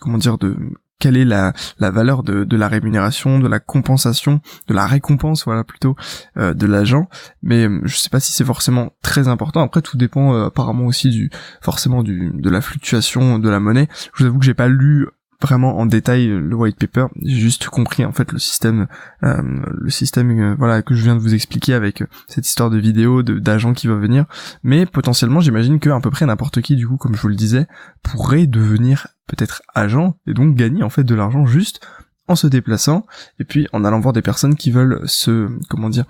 comment 0.00 0.18
dire 0.18 0.38
de 0.38 0.56
quelle 1.00 1.16
est 1.16 1.24
la, 1.24 1.52
la 1.78 1.92
valeur 1.92 2.24
de, 2.24 2.42
de, 2.42 2.56
la 2.56 2.66
rémunération, 2.66 3.38
de 3.38 3.46
la 3.46 3.60
compensation, 3.60 4.40
de 4.66 4.74
la 4.74 4.84
récompense, 4.84 5.44
voilà 5.44 5.62
plutôt 5.62 5.94
euh, 6.36 6.54
de 6.54 6.66
l'agent. 6.66 7.08
Mais 7.40 7.68
je 7.84 7.96
sais 7.96 8.08
pas 8.08 8.18
si 8.18 8.32
c'est 8.32 8.44
forcément 8.44 8.92
très 9.00 9.28
important. 9.28 9.62
Après, 9.62 9.80
tout 9.80 9.96
dépend 9.96 10.34
apparemment 10.46 10.86
aussi 10.86 11.10
du 11.10 11.30
forcément 11.60 12.02
du 12.02 12.32
de 12.34 12.50
la 12.50 12.60
fluctuation 12.60 13.38
de 13.38 13.48
la 13.48 13.60
monnaie. 13.60 13.88
Je 14.14 14.24
vous 14.24 14.28
avoue 14.28 14.40
que 14.40 14.44
j'ai 14.44 14.54
pas 14.54 14.66
lu 14.66 15.06
vraiment 15.40 15.78
en 15.78 15.86
détail 15.86 16.26
le 16.26 16.54
white 16.54 16.78
paper. 16.78 17.06
J'ai 17.22 17.36
juste 17.36 17.68
compris 17.68 18.04
en 18.04 18.12
fait 18.12 18.32
le 18.32 18.38
système, 18.38 18.88
euh, 19.22 19.42
le 19.42 19.90
système 19.90 20.30
euh, 20.30 20.54
voilà 20.58 20.82
que 20.82 20.94
je 20.94 21.02
viens 21.02 21.14
de 21.14 21.20
vous 21.20 21.34
expliquer 21.34 21.74
avec 21.74 22.02
cette 22.26 22.46
histoire 22.46 22.70
de 22.70 22.78
vidéo 22.78 23.22
d'agent 23.22 23.72
qui 23.72 23.86
va 23.86 23.94
venir. 23.94 24.24
Mais 24.62 24.86
potentiellement, 24.86 25.40
j'imagine 25.40 25.78
que 25.78 25.90
à 25.90 26.00
peu 26.00 26.10
près 26.10 26.26
n'importe 26.26 26.60
qui 26.60 26.76
du 26.76 26.86
coup, 26.86 26.96
comme 26.96 27.14
je 27.14 27.20
vous 27.20 27.28
le 27.28 27.36
disais, 27.36 27.66
pourrait 28.02 28.46
devenir 28.46 29.08
peut-être 29.26 29.62
agent 29.74 30.16
et 30.26 30.34
donc 30.34 30.56
gagner 30.56 30.82
en 30.82 30.90
fait 30.90 31.04
de 31.04 31.14
l'argent 31.14 31.46
juste 31.46 31.80
en 32.26 32.36
se 32.36 32.46
déplaçant 32.46 33.06
et 33.38 33.44
puis 33.44 33.68
en 33.72 33.84
allant 33.84 34.00
voir 34.00 34.12
des 34.12 34.22
personnes 34.22 34.54
qui 34.54 34.70
veulent 34.70 35.00
se 35.06 35.48
comment 35.68 35.88
dire 35.88 36.04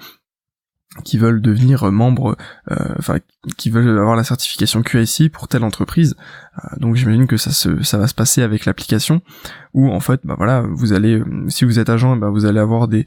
qui 1.04 1.18
veulent 1.18 1.40
devenir 1.40 1.90
membres, 1.90 2.36
euh, 2.70 2.76
enfin 2.98 3.18
qui 3.56 3.70
veulent 3.70 3.98
avoir 3.98 4.16
la 4.16 4.24
certification 4.24 4.82
QIC 4.82 5.30
pour 5.32 5.48
telle 5.48 5.64
entreprise. 5.64 6.16
Euh, 6.58 6.76
donc 6.78 6.96
j'imagine 6.96 7.26
que 7.26 7.36
ça 7.36 7.50
se, 7.50 7.82
ça 7.82 7.98
va 7.98 8.06
se 8.06 8.14
passer 8.14 8.42
avec 8.42 8.64
l'application 8.64 9.22
où 9.74 9.90
en 9.90 10.00
fait, 10.00 10.20
bah 10.24 10.34
voilà, 10.36 10.62
vous 10.62 10.92
allez, 10.92 11.18
euh, 11.18 11.24
si 11.48 11.64
vous 11.64 11.78
êtes 11.78 11.88
agent, 11.88 12.16
bah 12.16 12.30
vous 12.30 12.46
allez 12.46 12.58
avoir 12.58 12.88
des, 12.88 13.06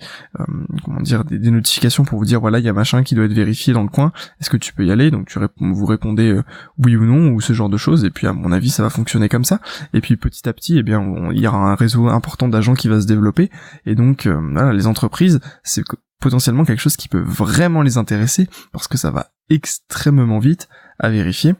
comment 0.83 1.01
dire, 1.01 1.25
des, 1.25 1.51
notifications 1.51 2.05
pour 2.05 2.19
vous 2.19 2.25
dire 2.25 2.39
voilà, 2.39 2.59
il 2.59 2.65
y 2.65 2.69
a 2.69 2.73
machin 2.73 3.03
qui 3.03 3.15
doit 3.15 3.25
être 3.25 3.33
vérifié 3.33 3.73
dans 3.73 3.83
le 3.83 3.89
coin. 3.89 4.13
Est-ce 4.39 4.49
que 4.49 4.57
tu 4.57 4.73
peux 4.73 4.85
y 4.85 4.91
aller? 4.91 5.11
Donc 5.11 5.27
tu 5.27 5.39
vous 5.59 5.85
répondez 5.85 6.39
oui 6.77 6.95
ou 6.95 7.05
non 7.05 7.31
ou 7.31 7.41
ce 7.41 7.53
genre 7.53 7.69
de 7.69 7.77
choses. 7.77 8.05
Et 8.05 8.09
puis 8.09 8.27
à 8.27 8.33
mon 8.33 8.51
avis, 8.51 8.69
ça 8.69 8.83
va 8.83 8.89
fonctionner 8.89 9.27
comme 9.27 9.43
ça. 9.43 9.59
Et 9.93 10.01
puis 10.01 10.17
petit 10.17 10.47
à 10.47 10.53
petit, 10.53 10.77
eh 10.77 10.83
bien, 10.83 11.03
il 11.31 11.39
y 11.39 11.47
aura 11.47 11.71
un 11.71 11.75
réseau 11.75 12.07
important 12.07 12.47
d'agents 12.47 12.75
qui 12.75 12.87
va 12.87 13.01
se 13.01 13.07
développer. 13.07 13.49
Et 13.85 13.95
donc 13.95 14.27
voilà, 14.27 14.71
les 14.71 14.87
entreprises, 14.87 15.39
c'est 15.63 15.83
potentiellement 16.21 16.63
quelque 16.63 16.79
chose 16.79 16.95
qui 16.95 17.09
peut 17.09 17.19
vraiment 17.19 17.81
les 17.81 17.97
intéresser 17.97 18.47
parce 18.71 18.87
que 18.87 18.97
ça 18.97 19.11
va 19.11 19.31
extrêmement 19.49 20.39
vite 20.39 20.69
à 20.99 21.09
vérifier. 21.09 21.55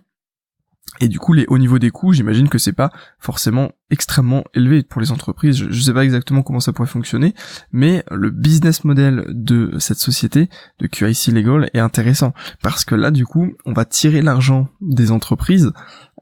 Et 0.99 1.07
du 1.07 1.19
coup, 1.19 1.33
les, 1.33 1.45
au 1.47 1.57
niveau 1.57 1.79
des 1.79 1.89
coûts, 1.89 2.11
j'imagine 2.11 2.49
que 2.49 2.57
c'est 2.57 2.73
pas 2.73 2.91
forcément 3.17 3.71
extrêmement 3.89 4.43
élevé 4.53 4.83
pour 4.83 4.99
les 4.99 5.11
entreprises. 5.11 5.57
Je, 5.57 5.71
je 5.71 5.81
sais 5.81 5.93
pas 5.93 6.03
exactement 6.03 6.43
comment 6.43 6.59
ça 6.59 6.73
pourrait 6.73 6.87
fonctionner, 6.87 7.33
mais 7.71 8.03
le 8.11 8.29
business 8.29 8.83
model 8.83 9.25
de 9.29 9.77
cette 9.79 9.97
société, 9.97 10.49
de 10.79 10.87
QIC 10.87 11.27
Legal, 11.27 11.69
est 11.73 11.79
intéressant 11.79 12.33
parce 12.61 12.83
que 12.83 12.93
là, 12.93 13.09
du 13.09 13.25
coup, 13.25 13.53
on 13.65 13.73
va 13.73 13.85
tirer 13.85 14.21
l'argent 14.21 14.67
des 14.81 15.11
entreprises. 15.11 15.71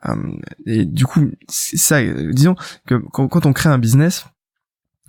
Euh, 0.08 0.16
et 0.66 0.86
du 0.86 1.06
coup, 1.06 1.32
ça. 1.48 2.02
Disons 2.04 2.56
que 2.86 2.96
quand 2.96 3.46
on 3.46 3.54
crée 3.54 3.70
un 3.70 3.80
business, 3.80 4.28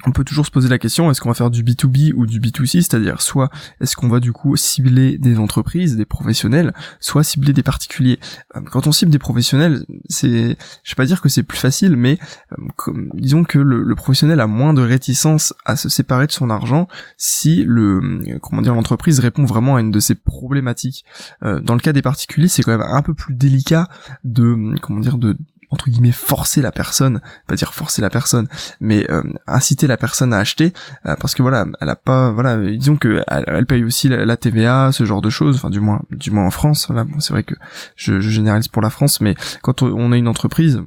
on 0.07 0.13
peut 0.13 0.25
toujours 0.25 0.47
se 0.47 0.51
poser 0.51 0.69
la 0.69 0.79
question, 0.79 1.11
est-ce 1.11 1.21
qu'on 1.21 1.29
va 1.29 1.35
faire 1.35 1.51
du 1.51 1.63
B2B 1.63 2.13
ou 2.15 2.27
du 2.27 2.41
B2C, 2.41 2.83
c'est-à-dire 2.83 3.21
soit 3.21 3.51
est-ce 3.81 3.97
qu'on 3.97 4.09
va 4.09 4.21
du 4.21 4.33
coup 4.33 4.57
cibler 4.57 5.19
des 5.19 5.39
entreprises, 5.39 5.97
des 5.97 6.05
professionnels, 6.05 6.73
soit 7.01 7.23
cibler 7.23 7.53
des 7.53 7.63
particuliers. 7.63 8.19
Euh, 8.57 8.61
quand 8.63 8.87
on 8.87 8.93
cible 8.93 9.11
des 9.11 9.19
professionnels, 9.19 9.85
c'est, 10.09 10.57
je 10.85 10.93
vais 10.93 10.97
pas 10.97 11.07
dire 11.07 11.21
que 11.21 11.29
c'est 11.29 11.43
plus 11.43 11.59
facile, 11.59 11.97
mais 11.97 12.19
euh, 12.53 12.93
disons 13.15 13.45
que 13.45 13.59
le, 13.59 13.95
professionnel 13.95 14.41
a 14.41 14.47
moins 14.47 14.73
de 14.73 14.83
réticence 14.83 15.53
à 15.67 15.77
se 15.77 15.89
séparer 15.89 16.27
de 16.27 16.33
son 16.33 16.49
argent 16.49 16.89
si 17.19 17.65
le, 17.65 18.01
euh, 18.01 18.39
comment 18.41 18.63
dire, 18.63 18.75
l'entreprise 18.75 19.21
répond 19.21 19.45
vraiment 19.45 19.77
à 19.77 19.81
une 19.81 19.91
de 19.91 20.01
ses 20.01 20.15
problématiques. 20.15 21.05
dans 21.43 21.75
le 21.75 21.81
cas 21.81 21.93
des 21.93 22.03
particuliers, 22.03 22.49
c'est 22.49 22.63
quand 22.63 22.77
même 22.77 22.87
un 22.87 23.03
peu 23.03 23.15
plus 23.15 23.35
délicat 23.35 23.89
de, 24.25 24.75
comment 24.81 25.01
dire, 25.01 25.19
de 25.19 25.37
entre 25.71 25.91
guillemets 25.91 26.13
forcer 26.13 26.63
la 26.63 26.73
personne, 26.73 27.21
pas 27.47 27.55
dire 27.55 27.75
forcer 27.75 28.03
la 28.03 28.11
personne, 28.11 28.49
mais 28.81 29.11
euh, 29.11 29.23
inciter 29.47 29.87
la 29.87 29.97
personne 29.97 30.33
à 30.33 30.39
acheter 30.39 30.73
euh, 31.07 31.17
parce 31.21 31.35
que 31.35 31.43
voilà, 31.43 31.67
elle 31.81 31.89
a 31.89 31.97
pas 31.97 32.31
voilà, 32.31 32.57
disons 32.57 32.97
que 32.97 33.23
elle, 33.29 33.67
paye 33.67 33.85
aussi 33.85 34.09
la, 34.09 34.37
TVA, 34.37 34.91
ce 34.93 35.05
genre 35.05 35.23
de 35.23 35.31
choses, 35.31 35.57
enfin 35.57 35.71
du 35.71 35.81
moins 35.81 36.03
du 36.11 36.31
moins 36.31 36.47
en 36.47 36.51
France, 36.51 36.89
là 36.91 37.05
bon, 37.05 37.21
c'est 37.21 37.33
vrai 37.33 37.43
que 37.43 37.55
je, 37.97 38.21
je, 38.21 38.31
généralise 38.31 38.69
pour 38.69 38.83
la 38.83 38.91
France, 38.91 39.21
mais 39.21 39.35
quand 39.63 39.83
on 39.83 40.13
a 40.13 40.17
une 40.17 40.29
entreprise 40.29 40.83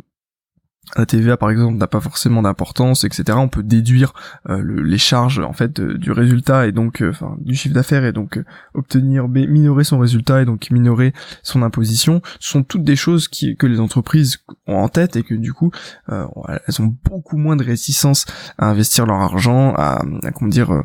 la 0.96 1.06
TVA 1.06 1.38
par 1.38 1.50
exemple 1.50 1.78
n'a 1.78 1.88
pas 1.88 2.02
forcément 2.02 2.42
d'importance, 2.42 3.04
etc. 3.04 3.38
On 3.40 3.48
peut 3.48 3.63
déduire 3.63 4.13
euh, 4.50 4.62
les 4.84 4.98
charges 4.98 5.40
en 5.40 5.54
fait 5.54 5.80
du 5.80 6.12
résultat 6.12 6.68
et 6.68 6.72
donc 6.72 7.02
euh, 7.02 7.10
enfin 7.10 7.36
du 7.40 7.56
chiffre 7.56 7.74
d'affaires 7.74 8.06
et 8.06 8.12
donc 8.12 8.38
euh, 8.38 8.46
obtenir 8.74 9.28
minorer 9.28 9.84
son 9.84 9.98
résultat 9.98 10.42
et 10.42 10.46
donc 10.46 10.70
minorer 10.72 11.13
son 11.42 11.63
imposition. 11.63 12.22
Ce 12.40 12.52
sont 12.52 12.63
toutes 12.63 12.84
des 12.84 12.96
choses 12.96 13.28
que 13.28 13.66
les 13.66 13.80
entreprises 13.80 14.40
ont 14.68 14.78
en 14.78 14.90
tête 14.90 15.16
et 15.16 15.24
que 15.24 15.34
du 15.34 15.54
coup 15.54 15.72
elles 16.08 16.82
ont 16.82 16.96
beaucoup 17.06 17.38
moins 17.38 17.56
de 17.56 17.63
réticence 17.63 18.25
à 18.58 18.68
investir 18.68 19.06
leur 19.06 19.18
argent, 19.18 19.74
à, 19.75 20.04
comment 20.36 20.50
dire, 20.50 20.84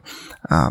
à, 0.48 0.70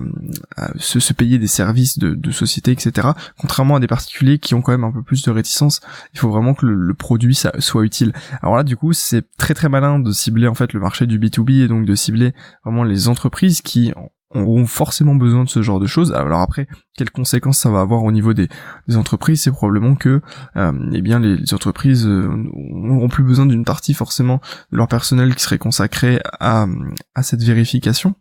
se, 0.77 1.13
payer 1.13 1.37
des 1.37 1.47
services 1.47 1.99
de, 1.99 2.31
société, 2.31 2.71
etc. 2.71 3.09
Contrairement 3.39 3.75
à 3.75 3.79
des 3.79 3.87
particuliers 3.87 4.39
qui 4.39 4.53
ont 4.53 4.61
quand 4.61 4.71
même 4.71 4.83
un 4.83 4.91
peu 4.91 5.01
plus 5.03 5.23
de 5.23 5.31
réticence, 5.31 5.81
il 6.13 6.19
faut 6.19 6.29
vraiment 6.29 6.53
que 6.53 6.65
le, 6.65 6.93
produit 6.93 7.35
soit 7.35 7.83
utile. 7.83 8.13
Alors 8.41 8.55
là 8.55 8.63
du 8.63 8.75
coup 8.75 8.93
c'est 8.93 9.16
très 9.21 9.53
très 9.53 9.69
malin 9.69 9.99
de 9.99 10.11
cibler 10.11 10.47
en 10.47 10.53
fait 10.53 10.73
le 10.73 10.79
marché 10.79 11.05
du 11.07 11.19
B2B 11.19 11.63
et 11.63 11.67
donc 11.67 11.85
de 11.85 11.95
cibler 11.95 12.33
vraiment 12.63 12.83
les 12.83 13.07
entreprises 13.07 13.61
qui 13.61 13.93
auront 14.31 14.65
forcément 14.65 15.15
besoin 15.15 15.45
de 15.45 15.49
ce 15.49 15.61
genre 15.61 15.79
de 15.79 15.87
choses. 15.87 16.13
Alors 16.13 16.41
après, 16.41 16.67
quelles 16.97 17.11
conséquences 17.11 17.59
ça 17.59 17.69
va 17.69 17.79
avoir 17.79 18.03
au 18.03 18.11
niveau 18.11 18.33
des, 18.33 18.49
entreprises? 18.95 19.41
C'est 19.41 19.51
probablement 19.51 19.95
que 19.95 20.21
euh, 20.55 20.89
eh 20.93 21.01
bien 21.01 21.19
les, 21.19 21.53
entreprises 21.53 22.05
euh, 22.05 22.29
n'auront 22.53 23.09
plus 23.09 23.23
besoin 23.23 23.45
d'une 23.45 23.65
partie 23.65 23.93
forcément 23.93 24.41
de 24.71 24.77
leur 24.77 24.87
personnel 24.87 25.33
qui 25.35 25.43
serait 25.43 25.57
consacré 25.57 26.19
à, 26.39 26.67
à 27.15 27.23
cette 27.23 27.43
vérification. 27.43 28.15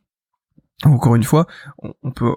Encore 0.84 1.16
une 1.16 1.24
fois, 1.24 1.46
on 2.02 2.10
peut 2.10 2.34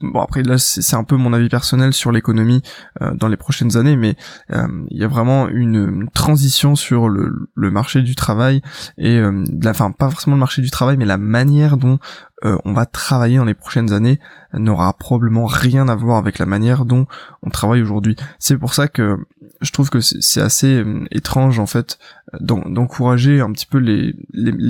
bon 0.00 0.20
après 0.20 0.42
là 0.42 0.58
c'est 0.58 0.94
un 0.94 1.04
peu 1.04 1.16
mon 1.16 1.32
avis 1.32 1.48
personnel 1.48 1.92
sur 1.92 2.12
l'économie 2.12 2.62
euh, 3.02 3.14
dans 3.14 3.28
les 3.28 3.36
prochaines 3.36 3.76
années 3.76 3.96
mais 3.96 4.16
euh, 4.52 4.66
il 4.90 4.98
y 4.98 5.04
a 5.04 5.08
vraiment 5.08 5.48
une, 5.48 6.08
transition 6.14 6.76
sur 6.76 7.08
le, 7.08 7.48
le, 7.54 7.70
marché 7.70 8.02
du 8.02 8.14
travail 8.14 8.62
et 8.96 9.18
euh, 9.18 9.44
enfin 9.66 9.90
pas 9.90 10.10
forcément 10.10 10.36
le 10.36 10.40
marché 10.40 10.62
du 10.62 10.70
travail 10.70 10.96
mais 10.96 11.04
la 11.04 11.18
manière 11.18 11.76
dont 11.76 11.98
on 12.42 12.72
va 12.72 12.86
travailler 12.86 13.38
dans 13.38 13.44
les 13.44 13.54
prochaines 13.54 13.92
années 13.92 14.20
n'aura 14.54 14.92
probablement 14.94 15.46
rien 15.46 15.88
à 15.88 15.94
voir 15.94 16.18
avec 16.18 16.38
la 16.38 16.46
manière 16.46 16.84
dont 16.84 17.06
on 17.42 17.50
travaille 17.50 17.82
aujourd'hui. 17.82 18.16
C'est 18.38 18.56
pour 18.56 18.74
ça 18.74 18.88
que 18.88 19.16
je 19.60 19.72
trouve 19.72 19.90
que 19.90 20.00
c'est 20.00 20.40
assez 20.40 20.84
étrange 21.10 21.58
en 21.58 21.66
fait 21.66 21.98
d'encourager 22.40 23.40
un 23.40 23.50
petit 23.52 23.66
peu 23.66 23.78
les, 23.78 24.14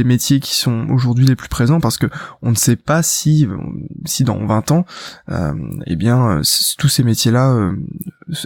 métiers 0.05 0.41
qui 0.41 0.57
sont 0.57 0.89
aujourd'hui 0.91 1.27
les 1.27 1.37
plus 1.37 1.49
présents 1.49 1.81
parce 1.81 1.99
que 1.99 2.07
on 2.43 2.51
ne 2.51 2.57
sait 2.57 2.77
pas 2.77 3.03
si 3.03 3.47
si 4.07 4.25
dans 4.25 4.45
20 4.47 4.71
ans 4.71 4.87
euh, 5.31 5.53
eh 5.87 5.97
bien 5.97 6.41
tous 6.79 6.89
ces 6.89 7.03
métiers 7.03 7.33
là 7.33 7.53
euh, 7.53 7.77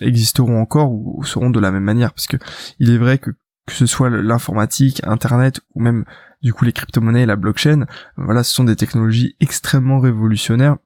existeront 0.01 0.61
encore 0.61 0.93
ou, 0.93 1.23
seront 1.25 1.51
de 1.51 1.61
la 1.61 1.71
même 1.71 1.85
manière. 1.85 2.13
Parce 2.13 2.27
que 2.27 2.37
il 2.79 2.91
est 2.91 2.99
vrai 2.99 3.19
que 3.19 3.31
que 3.67 3.75
ce 3.75 3.87
soit 3.87 4.11
l'informatique, 4.11 5.01
internet 5.05 5.61
ou 5.75 5.81
même 5.81 6.05
du 6.43 6.53
coup 6.53 6.65
les 6.65 6.73
crypto-monnaies 6.73 7.23
et 7.23 7.27
la 7.27 7.37
blockchain, 7.37 7.87
voilà, 8.17 8.43
ce 8.43 8.53
sont 8.53 8.65
des 8.65 8.77
technologies 8.77 9.37
extrêmement 9.41 10.01
révolutionnaires 10.01 10.77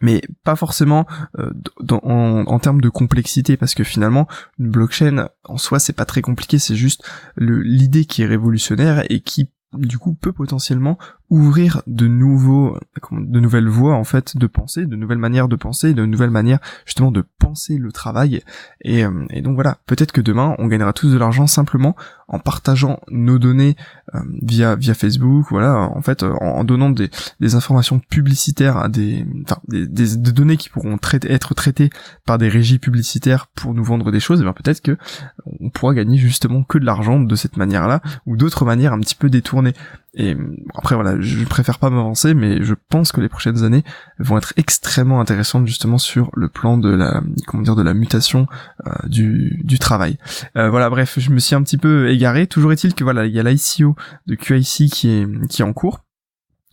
mais 0.00 0.22
pas 0.44 0.56
forcément 0.56 1.06
euh, 1.38 1.50
en, 1.90 2.44
en, 2.46 2.58
termes 2.58 2.80
de 2.80 2.88
complexité 2.88 3.58
parce 3.58 3.74
que 3.74 3.84
finalement 3.84 4.26
une 4.58 4.70
blockchain 4.70 5.28
en 5.44 5.58
soi 5.58 5.78
c'est 5.78 5.92
pas 5.92 6.06
très 6.06 6.22
compliqué 6.22 6.58
c'est 6.58 6.74
juste 6.74 7.06
l'idée 7.36 8.06
qui 8.06 8.22
est 8.22 8.26
révolutionnaire 8.26 9.04
et 9.10 9.20
qui 9.20 9.50
du 9.74 9.98
coup 9.98 10.14
peut 10.14 10.32
potentiellement 10.32 10.98
ouvrir 11.34 11.82
de 11.88 12.06
nouveaux 12.06 12.78
de 13.10 13.40
nouvelles 13.40 13.68
voies 13.68 13.94
en 13.94 14.04
fait 14.04 14.36
de 14.36 14.46
penser 14.46 14.86
de 14.86 14.94
nouvelles 14.94 15.18
manières 15.18 15.48
de 15.48 15.56
penser 15.56 15.92
de 15.92 16.06
nouvelles 16.06 16.30
manières 16.30 16.60
justement 16.86 17.10
de 17.10 17.24
penser 17.40 17.76
le 17.76 17.90
travail. 17.92 18.42
Et, 18.82 19.04
euh, 19.04 19.26
et 19.30 19.42
donc 19.42 19.54
voilà. 19.54 19.78
Peut-être 19.86 20.12
que 20.12 20.20
demain 20.20 20.54
on 20.58 20.68
gagnera 20.68 20.92
tous 20.92 21.12
de 21.12 21.18
l'argent 21.18 21.46
simplement 21.48 21.96
en 22.28 22.38
partageant 22.38 23.00
nos 23.10 23.38
données 23.38 23.76
euh, 24.14 24.20
via 24.42 24.76
via 24.76 24.94
Facebook 24.94 25.46
voilà. 25.50 25.76
En 25.80 26.02
fait 26.02 26.22
euh, 26.22 26.32
en, 26.40 26.62
donnant 26.62 26.90
des, 26.90 27.10
des 27.40 27.54
informations 27.56 27.98
publicitaires 27.98 28.76
à 28.76 28.88
des 28.88 29.26
enfin 29.42 29.60
des, 29.66 29.86
des, 29.88 30.16
données 30.32 30.56
qui 30.56 30.68
pourront 30.68 30.98
être 31.24 31.54
traitées 31.54 31.90
par 32.24 32.38
des 32.38 32.48
régies 32.48 32.78
publicitaires 32.78 33.48
pour 33.48 33.74
nous 33.74 33.84
vendre 33.84 34.12
des 34.12 34.20
choses 34.20 34.40
et 34.40 34.44
bien 34.44 34.52
peut-être 34.52 34.80
que 34.80 34.96
on 35.60 35.70
pourra 35.70 35.94
gagner 35.94 36.16
justement 36.16 36.62
que 36.62 36.78
de 36.78 36.84
l'argent 36.84 37.18
de 37.20 37.34
cette 37.34 37.56
manière 37.56 37.88
là 37.88 38.00
ou 38.26 38.36
d'autres 38.36 38.64
manières 38.64 38.92
un 38.92 39.00
petit 39.00 39.16
peu 39.16 39.28
détournées 39.28 39.74
et 40.16 40.36
après 40.74 40.94
voilà, 40.94 41.20
je 41.20 41.44
préfère 41.44 41.78
pas 41.78 41.90
m'avancer, 41.90 42.34
mais 42.34 42.62
je 42.62 42.74
pense 42.88 43.10
que 43.10 43.20
les 43.20 43.28
prochaines 43.28 43.64
années 43.64 43.82
vont 44.18 44.38
être 44.38 44.52
extrêmement 44.56 45.20
intéressantes 45.20 45.66
justement 45.66 45.98
sur 45.98 46.30
le 46.34 46.48
plan 46.48 46.78
de 46.78 46.90
la 46.90 47.22
comment 47.46 47.62
dire 47.62 47.74
de 47.74 47.82
la 47.82 47.94
mutation 47.94 48.46
euh, 48.86 48.92
du, 49.04 49.78
travail. 49.80 50.18
Euh, 50.56 50.70
voilà, 50.70 50.88
bref, 50.88 51.18
je 51.18 51.30
me 51.30 51.38
suis 51.38 51.54
un 51.54 51.62
petit 51.62 51.78
peu 51.78 52.08
égaré. 52.10 52.46
Toujours 52.46 52.72
est-il 52.72 52.94
que 52.94 53.02
voilà, 53.02 53.26
il 53.26 53.32
y 53.32 53.40
a 53.40 53.42
l'ICO 53.42 53.96
de 54.26 54.34
QIC 54.36 54.90
qui 54.90 55.10
est 55.10 55.48
qui 55.48 55.62
est 55.62 55.64
en 55.64 55.72
cours. 55.72 56.04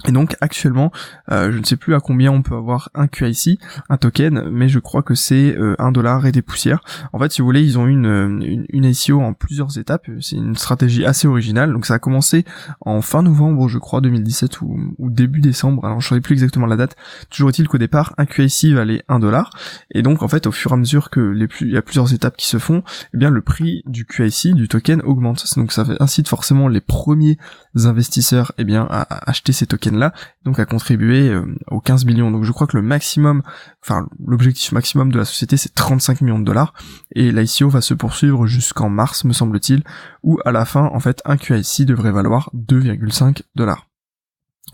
Et 0.07 0.11
donc 0.11 0.35
actuellement, 0.41 0.91
euh, 1.31 1.51
je 1.51 1.57
ne 1.57 1.63
sais 1.63 1.75
plus 1.75 1.95
à 1.95 1.99
combien 1.99 2.31
on 2.31 2.41
peut 2.41 2.55
avoir 2.55 2.89
un 2.95 3.07
QIC, 3.07 3.59
un 3.89 3.97
token, 3.97 4.49
mais 4.49 4.69
je 4.69 4.79
crois 4.79 5.03
que 5.03 5.15
c'est 5.15 5.55
euh, 5.55 5.75
un 5.79 5.91
dollar 5.91 6.25
et 6.25 6.31
des 6.31 6.41
poussières. 6.41 6.81
En 7.13 7.19
fait, 7.19 7.31
si 7.31 7.41
vous 7.41 7.47
voulez, 7.47 7.63
ils 7.63 7.77
ont 7.77 7.87
une, 7.87 8.41
une, 8.41 8.65
une 8.69 8.85
ICO 8.85 9.19
en 9.21 9.33
plusieurs 9.33 9.77
étapes. 9.77 10.07
C'est 10.19 10.35
une 10.35 10.55
stratégie 10.55 11.05
assez 11.05 11.27
originale. 11.27 11.73
Donc 11.73 11.85
ça 11.85 11.95
a 11.95 11.99
commencé 11.99 12.45
en 12.81 13.01
fin 13.01 13.21
novembre, 13.21 13.67
je 13.67 13.77
crois, 13.77 14.01
2017 14.01 14.61
ou, 14.61 14.95
ou 14.97 15.09
début 15.09 15.41
décembre. 15.41 15.85
Alors 15.85 15.99
je 15.99 16.05
ne 16.05 16.09
saurais 16.09 16.21
plus 16.21 16.33
exactement 16.33 16.65
la 16.65 16.75
date. 16.75 16.95
Toujours 17.29 17.49
est-il 17.49 17.67
qu'au 17.67 17.77
départ, 17.77 18.13
un 18.17 18.25
QIC 18.25 18.73
valait 18.73 19.03
un 19.07 19.19
dollar. 19.19 19.51
Et 19.91 20.01
donc 20.01 20.23
en 20.23 20.27
fait, 20.27 20.47
au 20.47 20.51
fur 20.51 20.71
et 20.71 20.73
à 20.73 20.77
mesure 20.77 21.09
que 21.09 21.19
les 21.19 21.47
plus, 21.47 21.67
il 21.67 21.73
y 21.73 21.77
a 21.77 21.81
plusieurs 21.81 22.13
étapes 22.13 22.37
qui 22.37 22.47
se 22.47 22.57
font, 22.57 22.83
eh 23.13 23.17
bien 23.17 23.29
le 23.29 23.41
prix 23.41 23.83
du 23.85 24.05
QIC, 24.05 24.53
du 24.55 24.67
token, 24.67 25.01
augmente. 25.01 25.45
Donc 25.57 25.71
ça 25.71 25.85
incite 25.99 26.27
forcément 26.27 26.67
les 26.67 26.81
premiers 26.81 27.37
investisseurs 27.75 28.51
eh 28.57 28.63
bien 28.63 28.87
à 28.89 29.29
acheter 29.29 29.53
ces 29.53 29.67
tokens 29.67 29.90
là, 29.97 30.13
donc 30.43 30.59
à 30.59 30.65
contribuer 30.65 31.29
euh, 31.29 31.45
aux 31.67 31.81
15 31.81 32.05
millions. 32.05 32.31
Donc 32.31 32.43
je 32.43 32.51
crois 32.51 32.67
que 32.67 32.77
le 32.77 32.83
maximum, 32.83 33.41
enfin 33.83 34.07
l'objectif 34.25 34.71
maximum 34.71 35.11
de 35.11 35.17
la 35.17 35.25
société 35.25 35.57
c'est 35.57 35.73
35 35.73 36.21
millions 36.21 36.39
de 36.39 36.45
dollars 36.45 36.73
et 37.15 37.31
l'ICO 37.31 37.69
va 37.69 37.81
se 37.81 37.93
poursuivre 37.93 38.47
jusqu'en 38.47 38.89
mars 38.89 39.23
me 39.23 39.33
semble-t-il, 39.33 39.83
où 40.23 40.39
à 40.45 40.51
la 40.51 40.65
fin 40.65 40.85
en 40.93 40.99
fait 40.99 41.21
un 41.25 41.37
QIC 41.37 41.85
devrait 41.85 42.11
valoir 42.11 42.49
2,5 42.55 43.41
dollars. 43.55 43.87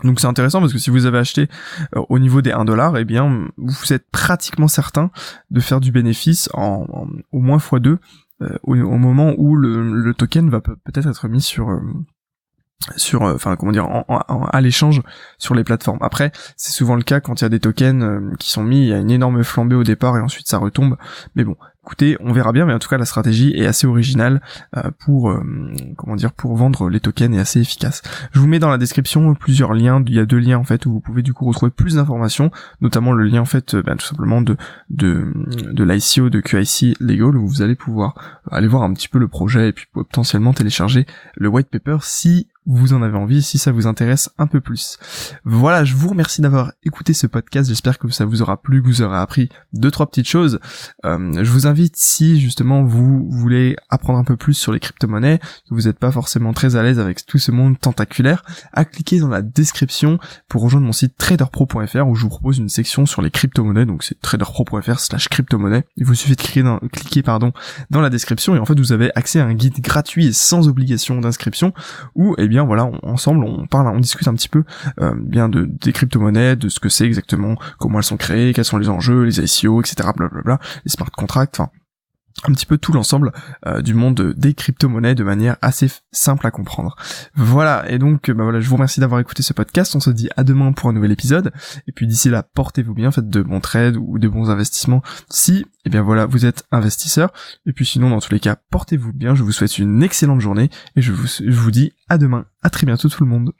Donc 0.04 0.20
c'est 0.20 0.26
intéressant 0.26 0.60
parce 0.60 0.72
que 0.72 0.78
si 0.78 0.90
vous 0.90 1.06
avez 1.06 1.18
acheté 1.18 1.48
euh, 1.96 2.02
au 2.08 2.18
niveau 2.18 2.42
des 2.42 2.52
1 2.52 2.64
dollar, 2.64 2.96
eh 2.96 3.04
bien 3.04 3.48
vous 3.56 3.92
êtes 3.92 4.08
pratiquement 4.10 4.68
certain 4.68 5.10
de 5.50 5.60
faire 5.60 5.80
du 5.80 5.92
bénéfice 5.92 6.48
en, 6.54 6.86
au 7.32 7.40
moins 7.40 7.58
x2 7.58 7.98
euh, 8.40 8.56
au, 8.62 8.74
moment 8.74 9.34
où 9.36 9.56
le, 9.56 10.12
token 10.14 10.48
va 10.48 10.60
peut-être 10.60 11.08
être 11.08 11.28
mis 11.28 11.40
sur 11.40 11.70
sur 12.96 13.22
enfin 13.22 13.56
comment 13.56 13.72
dire 13.72 13.86
à 14.52 14.60
l'échange 14.60 15.02
sur 15.38 15.54
les 15.54 15.64
plateformes. 15.64 15.98
Après, 16.00 16.32
c'est 16.56 16.72
souvent 16.72 16.96
le 16.96 17.02
cas 17.02 17.20
quand 17.20 17.40
il 17.40 17.44
y 17.44 17.46
a 17.46 17.48
des 17.48 17.60
tokens 17.60 18.36
qui 18.38 18.50
sont 18.50 18.62
mis, 18.62 18.82
il 18.82 18.88
y 18.88 18.92
a 18.92 18.98
une 18.98 19.10
énorme 19.10 19.42
flambée 19.44 19.76
au 19.76 19.84
départ 19.84 20.16
et 20.16 20.20
ensuite 20.20 20.48
ça 20.48 20.58
retombe. 20.58 20.96
Mais 21.34 21.44
bon, 21.44 21.56
écoutez, 21.88 22.18
on 22.20 22.34
verra 22.34 22.52
bien, 22.52 22.66
mais 22.66 22.74
en 22.74 22.78
tout 22.78 22.90
cas 22.90 22.98
la 22.98 23.06
stratégie 23.06 23.54
est 23.56 23.64
assez 23.64 23.86
originale 23.86 24.42
euh, 24.76 24.90
pour 25.06 25.30
euh, 25.30 25.42
comment 25.96 26.16
dire 26.16 26.32
pour 26.34 26.54
vendre 26.54 26.90
les 26.90 27.00
tokens 27.00 27.34
et 27.34 27.40
assez 27.40 27.60
efficace. 27.60 28.02
Je 28.32 28.40
vous 28.40 28.46
mets 28.46 28.58
dans 28.58 28.68
la 28.68 28.76
description 28.76 29.34
plusieurs 29.34 29.72
liens. 29.72 30.04
Il 30.06 30.14
y 30.14 30.18
a 30.18 30.26
deux 30.26 30.36
liens 30.36 30.58
en 30.58 30.64
fait 30.64 30.84
où 30.84 30.92
vous 30.92 31.00
pouvez 31.00 31.22
du 31.22 31.32
coup 31.32 31.46
retrouver 31.46 31.70
plus 31.70 31.94
d'informations, 31.94 32.50
notamment 32.82 33.12
le 33.12 33.24
lien 33.24 33.40
en 33.40 33.46
fait 33.46 33.74
ben, 33.74 33.96
tout 33.96 34.04
simplement 34.04 34.42
de 34.42 34.58
de 34.90 35.32
de 35.72 35.82
l'ICO 35.82 36.28
de 36.28 36.40
QIC 36.40 36.98
Legal 37.00 37.38
où 37.38 37.48
vous 37.48 37.62
allez 37.62 37.74
pouvoir 37.74 38.14
aller 38.50 38.68
voir 38.68 38.82
un 38.82 38.92
petit 38.92 39.08
peu 39.08 39.18
le 39.18 39.28
projet 39.28 39.70
et 39.70 39.72
puis 39.72 39.86
potentiellement 39.90 40.52
télécharger 40.52 41.06
le 41.36 41.48
white 41.48 41.68
paper 41.70 41.96
si 42.02 42.48
vous 42.68 42.92
en 42.92 43.02
avez 43.02 43.16
envie, 43.16 43.42
si 43.42 43.58
ça 43.58 43.72
vous 43.72 43.86
intéresse 43.86 44.30
un 44.36 44.46
peu 44.46 44.60
plus. 44.60 44.98
Voilà, 45.44 45.84
je 45.84 45.94
vous 45.94 46.10
remercie 46.10 46.42
d'avoir 46.42 46.72
écouté 46.84 47.14
ce 47.14 47.26
podcast, 47.26 47.68
j'espère 47.68 47.98
que 47.98 48.08
ça 48.10 48.26
vous 48.26 48.42
aura 48.42 48.60
plu, 48.60 48.82
que 48.82 48.86
vous 48.86 49.00
aurez 49.00 49.16
appris 49.16 49.48
deux, 49.72 49.90
trois 49.90 50.06
petites 50.06 50.28
choses. 50.28 50.60
Euh, 51.06 51.42
je 51.42 51.50
vous 51.50 51.66
invite, 51.66 51.77
si 51.94 52.40
justement 52.40 52.82
vous 52.82 53.28
voulez 53.30 53.76
apprendre 53.88 54.18
un 54.18 54.24
peu 54.24 54.36
plus 54.36 54.54
sur 54.54 54.72
les 54.72 54.80
crypto-monnaies, 54.80 55.38
que 55.38 55.74
vous 55.74 55.82
n'êtes 55.82 55.98
pas 55.98 56.10
forcément 56.10 56.52
très 56.52 56.76
à 56.76 56.82
l'aise 56.82 56.98
avec 56.98 57.24
tout 57.24 57.38
ce 57.38 57.50
monde 57.50 57.78
tentaculaire, 57.78 58.44
à 58.72 58.84
cliquer 58.84 59.20
dans 59.20 59.28
la 59.28 59.42
description 59.42 60.18
pour 60.48 60.62
rejoindre 60.62 60.86
mon 60.86 60.92
site 60.92 61.16
traderpro.fr 61.16 62.06
où 62.06 62.14
je 62.14 62.22
vous 62.22 62.28
propose 62.28 62.58
une 62.58 62.68
section 62.68 63.06
sur 63.06 63.22
les 63.22 63.30
crypto-monnaies, 63.30 63.86
donc 63.86 64.02
c'est 64.02 64.20
traderpro.fr 64.20 64.98
slash 64.98 65.28
crypto-monnaie. 65.28 65.84
Il 65.96 66.04
vous 66.04 66.14
suffit 66.14 66.36
de 66.36 66.40
cliquer 66.40 66.62
dans, 66.62 66.80
pardon, 67.24 67.52
dans 67.90 68.00
la 68.00 68.10
description 68.10 68.54
et 68.54 68.58
en 68.58 68.64
fait 68.64 68.78
vous 68.78 68.92
avez 68.92 69.10
accès 69.14 69.40
à 69.40 69.46
un 69.46 69.54
guide 69.54 69.80
gratuit 69.80 70.26
et 70.26 70.32
sans 70.32 70.68
obligation 70.68 71.20
d'inscription 71.20 71.72
où, 72.14 72.34
eh 72.38 72.48
bien, 72.48 72.64
voilà, 72.64 72.90
ensemble, 73.02 73.44
on 73.44 73.66
parle, 73.66 73.88
on 73.88 74.00
discute 74.00 74.28
un 74.28 74.34
petit 74.34 74.48
peu 74.48 74.64
euh, 75.00 75.14
bien 75.16 75.48
de 75.48 75.64
des 75.64 75.92
crypto-monnaies, 75.92 76.56
de 76.56 76.68
ce 76.68 76.80
que 76.80 76.88
c'est 76.88 77.04
exactement, 77.04 77.56
comment 77.78 77.98
elles 77.98 78.04
sont 78.04 78.16
créées, 78.16 78.52
quels 78.52 78.64
sont 78.64 78.78
les 78.78 78.88
enjeux, 78.88 79.22
les 79.22 79.40
ICO, 79.40 79.80
etc., 79.80 80.08
blablabla, 80.16 80.58
les 80.84 80.90
smart 80.90 81.10
contracts, 81.10 81.60
un 82.46 82.52
petit 82.52 82.66
peu 82.66 82.78
tout 82.78 82.92
l'ensemble 82.92 83.32
euh, 83.66 83.82
du 83.82 83.94
monde 83.94 84.34
des 84.36 84.54
crypto-monnaies 84.54 85.14
de 85.14 85.24
manière 85.24 85.56
assez 85.62 85.90
simple 86.12 86.46
à 86.46 86.50
comprendre. 86.50 86.96
Voilà, 87.34 87.90
et 87.90 87.98
donc 87.98 88.30
bah 88.30 88.44
voilà, 88.44 88.60
je 88.60 88.68
vous 88.68 88.76
remercie 88.76 89.00
d'avoir 89.00 89.20
écouté 89.20 89.42
ce 89.42 89.52
podcast, 89.52 89.94
on 89.96 90.00
se 90.00 90.10
dit 90.10 90.28
à 90.36 90.44
demain 90.44 90.72
pour 90.72 90.88
un 90.88 90.92
nouvel 90.92 91.12
épisode, 91.12 91.52
et 91.86 91.92
puis 91.92 92.06
d'ici 92.06 92.30
là, 92.30 92.42
portez-vous 92.42 92.94
bien, 92.94 93.10
faites 93.10 93.28
de 93.28 93.42
bons 93.42 93.60
trades 93.60 93.96
ou 93.96 94.18
de 94.18 94.28
bons 94.28 94.50
investissements 94.50 95.02
si, 95.30 95.58
et 95.58 95.66
eh 95.86 95.90
bien 95.90 96.02
voilà, 96.02 96.26
vous 96.26 96.46
êtes 96.46 96.64
investisseur, 96.70 97.32
et 97.66 97.72
puis 97.72 97.86
sinon 97.86 98.10
dans 98.10 98.20
tous 98.20 98.32
les 98.32 98.40
cas, 98.40 98.56
portez-vous 98.70 99.12
bien, 99.12 99.34
je 99.34 99.42
vous 99.42 99.52
souhaite 99.52 99.78
une 99.78 100.02
excellente 100.02 100.40
journée, 100.40 100.70
et 100.96 101.02
je 101.02 101.12
vous, 101.12 101.26
je 101.26 101.58
vous 101.58 101.70
dis 101.70 101.92
à 102.08 102.18
demain, 102.18 102.46
à 102.62 102.70
très 102.70 102.86
bientôt 102.86 103.08
tout 103.08 103.24
le 103.24 103.30
monde. 103.30 103.52